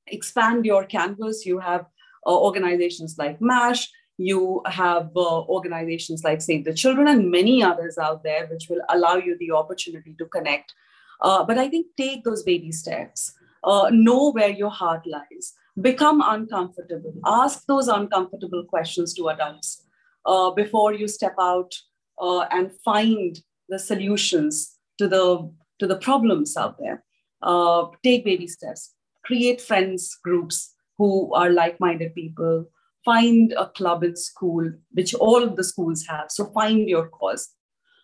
expand 0.07 0.65
your 0.65 0.85
canvas, 0.85 1.45
you 1.45 1.59
have 1.59 1.85
uh, 2.27 2.37
organizations 2.37 3.15
like 3.17 3.39
MASH, 3.39 3.89
you 4.17 4.61
have 4.65 5.09
uh, 5.15 5.41
organizations 5.43 6.23
like 6.23 6.41
Save 6.41 6.65
the 6.65 6.73
Children, 6.73 7.07
and 7.07 7.31
many 7.31 7.63
others 7.63 7.97
out 7.97 8.23
there, 8.23 8.47
which 8.47 8.67
will 8.69 8.81
allow 8.89 9.15
you 9.15 9.37
the 9.39 9.51
opportunity 9.51 10.15
to 10.17 10.25
connect. 10.25 10.73
Uh, 11.21 11.43
but 11.43 11.57
I 11.57 11.69
think 11.69 11.87
take 11.97 12.23
those 12.23 12.43
baby 12.43 12.71
steps, 12.71 13.33
uh, 13.63 13.89
know 13.91 14.31
where 14.31 14.49
your 14.49 14.69
heart 14.69 15.05
lies, 15.07 15.53
become 15.81 16.21
uncomfortable, 16.25 17.13
ask 17.25 17.65
those 17.67 17.87
uncomfortable 17.87 18.63
questions 18.65 19.13
to 19.13 19.29
adults 19.29 19.85
uh, 20.25 20.51
before 20.51 20.93
you 20.93 21.07
step 21.07 21.35
out 21.39 21.73
uh, 22.21 22.41
and 22.51 22.71
find 22.83 23.39
the 23.69 23.79
solutions 23.79 24.77
to 24.97 25.07
the 25.07 25.51
to 25.79 25.87
the 25.87 25.97
problems 25.97 26.55
out 26.55 26.77
there. 26.79 27.03
Uh, 27.41 27.85
take 28.03 28.23
baby 28.23 28.47
steps, 28.47 28.93
create 29.25 29.59
friends 29.59 30.17
groups 30.23 30.73
who 30.97 31.33
are 31.33 31.49
like-minded 31.49 32.15
people 32.15 32.65
find 33.05 33.53
a 33.53 33.67
club 33.69 34.03
in 34.03 34.15
school, 34.15 34.69
which 34.91 35.13
all 35.13 35.47
the 35.47 35.63
schools 35.63 36.05
have. 36.09 36.25
So 36.29 36.45
find 36.47 36.89
your 36.89 37.07
cause, 37.07 37.49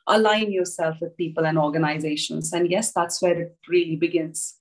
align 0.07 0.51
yourself 0.51 0.97
with 1.01 1.17
people 1.17 1.45
and 1.45 1.57
organizations. 1.57 2.53
And 2.53 2.69
yes, 2.69 2.93
that's 2.93 3.21
where 3.21 3.41
it 3.41 3.57
really 3.67 3.95
begins. 3.95 4.59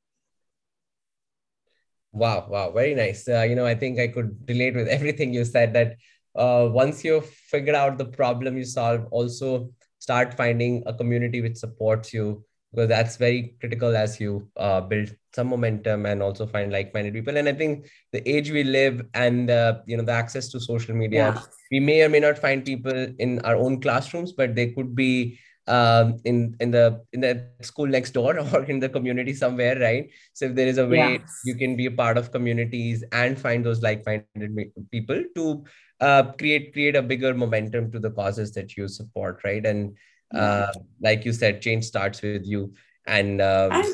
Wow, 2.12 2.46
wow, 2.48 2.70
very 2.72 2.94
nice. 2.94 3.28
Uh, 3.28 3.42
you 3.42 3.54
know, 3.54 3.66
I 3.66 3.74
think 3.74 3.98
I 3.98 4.08
could 4.08 4.36
relate 4.48 4.74
with 4.74 4.88
everything 4.96 5.32
you 5.32 5.44
said 5.44 5.72
that 5.74 5.96
uh, 6.34 6.68
once 6.70 7.04
you 7.04 7.20
figure 7.20 7.74
out 7.74 7.98
the 7.98 8.04
problem 8.04 8.56
you 8.56 8.64
solve, 8.64 9.06
also 9.10 9.70
start 9.98 10.34
finding 10.34 10.82
a 10.86 10.94
community 10.94 11.40
which 11.40 11.56
supports 11.56 12.12
you 12.12 12.44
because 12.72 12.88
that's 12.88 13.16
very 13.16 13.54
critical 13.58 13.96
as 13.96 14.20
you 14.20 14.48
uh, 14.56 14.80
build 14.80 15.14
some 15.34 15.48
momentum 15.48 16.06
and 16.06 16.22
also 16.22 16.46
find 16.46 16.72
like-minded 16.72 17.12
people 17.12 17.36
and 17.36 17.48
i 17.48 17.52
think 17.52 17.86
the 18.12 18.28
age 18.28 18.50
we 18.50 18.62
live 18.62 19.02
and 19.14 19.50
uh, 19.50 19.78
you 19.86 19.96
know 19.96 20.02
the 20.02 20.12
access 20.12 20.48
to 20.48 20.60
social 20.60 20.94
media 20.94 21.32
yeah. 21.34 21.42
we 21.70 21.80
may 21.80 22.02
or 22.02 22.08
may 22.08 22.20
not 22.20 22.38
find 22.38 22.64
people 22.64 23.06
in 23.18 23.38
our 23.40 23.56
own 23.56 23.80
classrooms 23.80 24.32
but 24.32 24.54
they 24.54 24.68
could 24.68 24.94
be 24.94 25.38
um, 25.66 26.20
in 26.24 26.56
in 26.60 26.70
the 26.70 27.02
in 27.12 27.20
the 27.20 27.48
school 27.62 27.86
next 27.86 28.12
door 28.12 28.38
or 28.52 28.64
in 28.64 28.80
the 28.80 28.88
community 28.88 29.34
somewhere 29.34 29.78
right? 29.78 30.10
So 30.32 30.46
if 30.46 30.54
there 30.54 30.68
is 30.68 30.78
a 30.78 30.86
way 30.86 31.18
yes. 31.20 31.40
you 31.44 31.54
can 31.54 31.76
be 31.76 31.86
a 31.86 31.90
part 31.90 32.18
of 32.18 32.32
communities 32.32 33.04
and 33.12 33.38
find 33.38 33.64
those 33.64 33.82
like-minded 33.82 34.72
people 34.90 35.22
to 35.36 35.64
uh, 36.00 36.32
create 36.32 36.72
create 36.72 36.96
a 36.96 37.02
bigger 37.02 37.34
momentum 37.34 37.90
to 37.92 37.98
the 37.98 38.10
causes 38.10 38.52
that 38.52 38.76
you 38.76 38.88
support 38.88 39.40
right? 39.44 39.64
And 39.64 39.96
uh, 40.34 40.72
like 41.00 41.24
you 41.24 41.32
said 41.32 41.60
change 41.60 41.84
starts 41.84 42.22
with 42.22 42.46
you 42.46 42.72
and, 43.06 43.40
uh, 43.40 43.68
and 43.72 43.86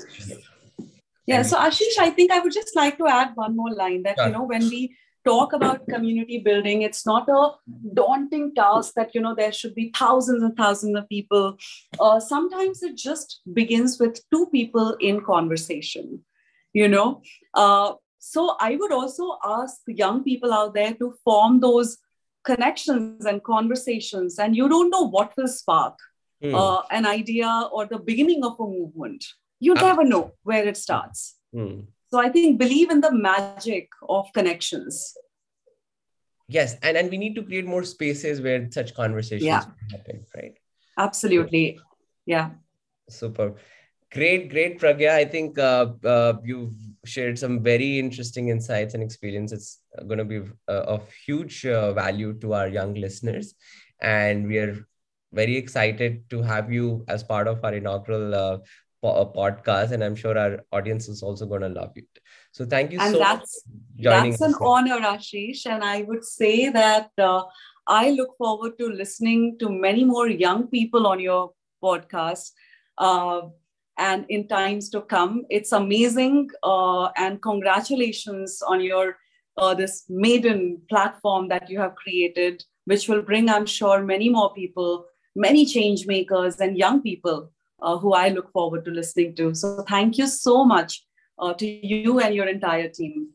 yeah. 1.26 1.42
so 1.42 1.56
Aashish 1.56 1.98
i 1.98 2.10
think 2.10 2.30
i 2.30 2.38
would 2.38 2.52
just 2.52 2.76
like 2.76 2.98
to 2.98 3.06
add 3.06 3.32
one 3.34 3.56
more 3.56 3.72
line 3.72 4.02
that 4.02 4.16
you 4.18 4.30
know 4.30 4.42
when 4.42 4.60
we 4.68 4.96
talk 5.28 5.52
about 5.58 5.86
community 5.88 6.38
building 6.38 6.82
it's 6.82 7.04
not 7.10 7.28
a 7.28 7.50
daunting 7.94 8.54
task 8.54 8.94
that 8.94 9.14
you 9.14 9.20
know 9.20 9.34
there 9.34 9.52
should 9.58 9.74
be 9.74 9.90
thousands 9.98 10.42
and 10.42 10.56
thousands 10.56 10.96
of 10.96 11.08
people 11.08 11.56
uh, 12.00 12.18
sometimes 12.20 12.82
it 12.82 12.96
just 12.96 13.40
begins 13.60 13.98
with 13.98 14.20
two 14.32 14.46
people 14.56 14.96
in 15.00 15.20
conversation 15.20 16.20
you 16.72 16.88
know 16.88 17.20
uh, 17.54 17.92
so 18.18 18.56
i 18.60 18.74
would 18.76 18.92
also 18.92 19.38
ask 19.44 19.94
young 20.02 20.24
people 20.24 20.52
out 20.52 20.74
there 20.74 20.94
to 20.94 21.14
form 21.24 21.60
those 21.60 21.96
connections 22.44 23.26
and 23.26 23.42
conversations 23.42 24.38
and 24.38 24.56
you 24.56 24.68
don't 24.68 24.90
know 24.90 25.08
what 25.08 25.32
will 25.36 25.48
spark 25.48 25.98
mm. 26.42 26.54
uh, 26.54 26.82
an 26.90 27.06
idea 27.06 27.68
or 27.72 27.86
the 27.86 27.98
beginning 27.98 28.44
of 28.44 28.58
a 28.60 28.66
movement. 28.66 29.24
You 29.60 29.74
never 29.74 30.04
know 30.04 30.32
where 30.42 30.66
it 30.66 30.76
starts. 30.76 31.36
Mm. 31.54 31.86
So 32.08 32.20
I 32.20 32.28
think 32.28 32.58
believe 32.58 32.90
in 32.90 33.00
the 33.00 33.12
magic 33.12 33.88
of 34.08 34.26
connections. 34.32 35.14
Yes, 36.48 36.76
and, 36.82 36.96
and 36.96 37.10
we 37.10 37.18
need 37.18 37.34
to 37.34 37.42
create 37.42 37.66
more 37.66 37.82
spaces 37.82 38.40
where 38.40 38.70
such 38.70 38.94
conversations 38.94 39.46
yeah. 39.46 39.64
happen, 39.90 40.24
right? 40.36 40.52
Absolutely. 40.96 41.80
Yeah. 42.24 42.50
Super. 43.08 43.56
Great, 44.12 44.50
great, 44.50 44.78
Pragya. 44.80 45.10
I 45.10 45.24
think 45.24 45.58
uh, 45.58 45.88
uh, 46.04 46.34
you've 46.44 46.74
shared 47.04 47.38
some 47.38 47.62
very 47.62 47.98
interesting 47.98 48.48
insights 48.48 48.94
and 48.94 49.02
experience. 49.02 49.50
It's 49.50 49.80
going 50.06 50.18
to 50.18 50.24
be 50.24 50.42
uh, 50.68 50.84
of 50.94 51.10
huge 51.26 51.66
uh, 51.66 51.92
value 51.92 52.32
to 52.34 52.54
our 52.54 52.68
young 52.68 52.94
listeners. 52.94 53.54
And 54.00 54.46
we 54.46 54.58
are 54.58 54.86
very 55.32 55.56
excited 55.56 56.30
to 56.30 56.42
have 56.42 56.72
you 56.72 57.04
as 57.08 57.24
part 57.24 57.48
of 57.48 57.64
our 57.64 57.74
inaugural 57.74 58.34
uh, 58.34 58.58
uh, 59.08 59.24
podcast, 59.24 59.92
and 59.92 60.02
I'm 60.02 60.16
sure 60.16 60.36
our 60.38 60.64
audience 60.72 61.08
is 61.08 61.22
also 61.22 61.46
going 61.46 61.62
to 61.62 61.68
love 61.68 61.92
it. 61.96 62.08
So 62.52 62.64
thank 62.64 62.92
you 62.92 62.98
and 63.00 63.12
so 63.12 63.18
that's, 63.18 63.62
That's 64.30 64.40
an 64.40 64.54
honor, 64.60 64.98
Aashish, 65.00 65.66
and 65.66 65.84
I 65.84 66.02
would 66.02 66.24
say 66.24 66.68
that 66.70 67.10
uh, 67.18 67.44
I 67.86 68.10
look 68.10 68.36
forward 68.36 68.78
to 68.78 68.88
listening 68.88 69.58
to 69.58 69.68
many 69.68 70.04
more 70.04 70.28
young 70.28 70.68
people 70.68 71.06
on 71.06 71.20
your 71.20 71.52
podcast. 71.82 72.50
Uh, 72.98 73.42
and 73.98 74.26
in 74.28 74.46
times 74.46 74.90
to 74.90 75.00
come, 75.00 75.44
it's 75.48 75.72
amazing, 75.72 76.50
uh, 76.62 77.08
and 77.16 77.40
congratulations 77.40 78.62
on 78.66 78.80
your 78.80 79.16
uh, 79.56 79.72
this 79.72 80.04
maiden 80.10 80.82
platform 80.90 81.48
that 81.48 81.70
you 81.70 81.78
have 81.80 81.94
created, 81.94 82.62
which 82.84 83.08
will 83.08 83.22
bring, 83.22 83.48
I'm 83.48 83.64
sure, 83.64 84.02
many 84.02 84.28
more 84.28 84.52
people 84.52 85.06
many 85.36 85.66
change 85.66 86.06
makers 86.06 86.56
and 86.56 86.78
young 86.78 87.02
people 87.02 87.52
uh, 87.80 87.96
who 87.98 88.14
I 88.14 88.28
look 88.28 88.50
forward 88.52 88.84
to 88.84 88.90
listening 88.90 89.34
to. 89.36 89.54
So 89.54 89.84
thank 89.88 90.18
you 90.18 90.26
so 90.26 90.64
much 90.64 91.04
uh, 91.38 91.54
to 91.54 91.66
you 91.66 92.20
and 92.20 92.34
your 92.34 92.48
entire 92.48 92.88
team. 92.88 93.30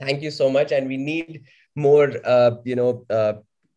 Thank 0.00 0.22
you 0.22 0.30
so 0.30 0.50
much. 0.50 0.72
And 0.72 0.88
we 0.88 0.96
need 0.96 1.44
more, 1.76 2.10
uh, 2.24 2.52
you 2.64 2.76
know, 2.76 3.04
uh, 3.08 3.34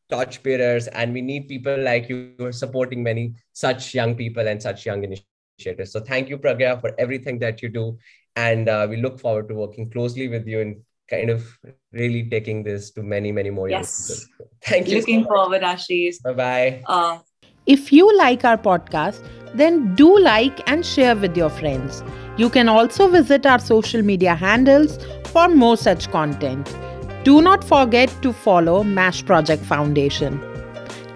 torch 0.09 0.43
bearers, 0.43 0.87
and 0.87 1.13
we 1.13 1.21
need 1.21 1.47
people 1.47 1.77
like 1.81 2.09
you 2.09 2.33
who 2.37 2.45
are 2.45 2.51
supporting 2.51 3.01
many 3.01 3.33
such 3.53 3.93
young 3.93 4.15
people 4.15 4.47
and 4.47 4.61
such 4.61 4.85
young 4.85 5.03
initiatives. 5.03 5.91
So 5.91 5.99
thank 5.99 6.29
you, 6.29 6.37
Pragya, 6.37 6.79
for 6.79 6.93
everything 6.99 7.39
that 7.39 7.61
you 7.61 7.69
do. 7.69 7.97
And 8.35 8.69
uh, 8.69 8.85
we 8.89 8.97
look 8.97 9.19
forward 9.19 9.47
to 9.49 9.55
working 9.55 9.89
closely 9.89 10.27
with 10.27 10.45
you 10.45 10.61
and 10.61 10.81
kind 11.09 11.29
of 11.29 11.57
really 11.91 12.29
taking 12.29 12.63
this 12.63 12.91
to 12.91 13.03
many, 13.03 13.31
many 13.31 13.49
more 13.49 13.69
yes. 13.69 14.09
young 14.09 14.17
people. 14.17 14.51
Thank 14.61 14.87
you. 14.89 14.97
Looking 14.97 15.23
so 15.23 15.29
forward, 15.29 15.61
Aashish. 15.61 16.21
Bye 16.21 16.33
bye. 16.33 16.83
Uh, 16.85 17.19
if 17.65 17.91
you 17.91 18.15
like 18.17 18.45
our 18.45 18.57
podcast, 18.57 19.23
then 19.53 19.95
do 19.95 20.19
like 20.19 20.61
and 20.69 20.85
share 20.85 21.15
with 21.15 21.35
your 21.37 21.49
friends. 21.49 22.03
You 22.37 22.49
can 22.49 22.67
also 22.69 23.07
visit 23.07 23.45
our 23.45 23.59
social 23.59 24.01
media 24.01 24.35
handles 24.35 24.97
for 25.25 25.47
more 25.47 25.77
such 25.77 26.11
content. 26.11 26.75
Do 27.23 27.41
not 27.41 27.63
forget 27.63 28.15
to 28.21 28.33
follow 28.33 28.83
MASH 28.83 29.25
Project 29.25 29.63
Foundation. 29.63 30.39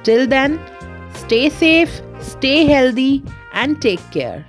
Till 0.04 0.26
then, 0.26 0.60
stay 1.14 1.50
safe, 1.50 2.02
stay 2.20 2.66
healthy, 2.66 3.24
and 3.54 3.82
take 3.82 4.02
care. 4.12 4.46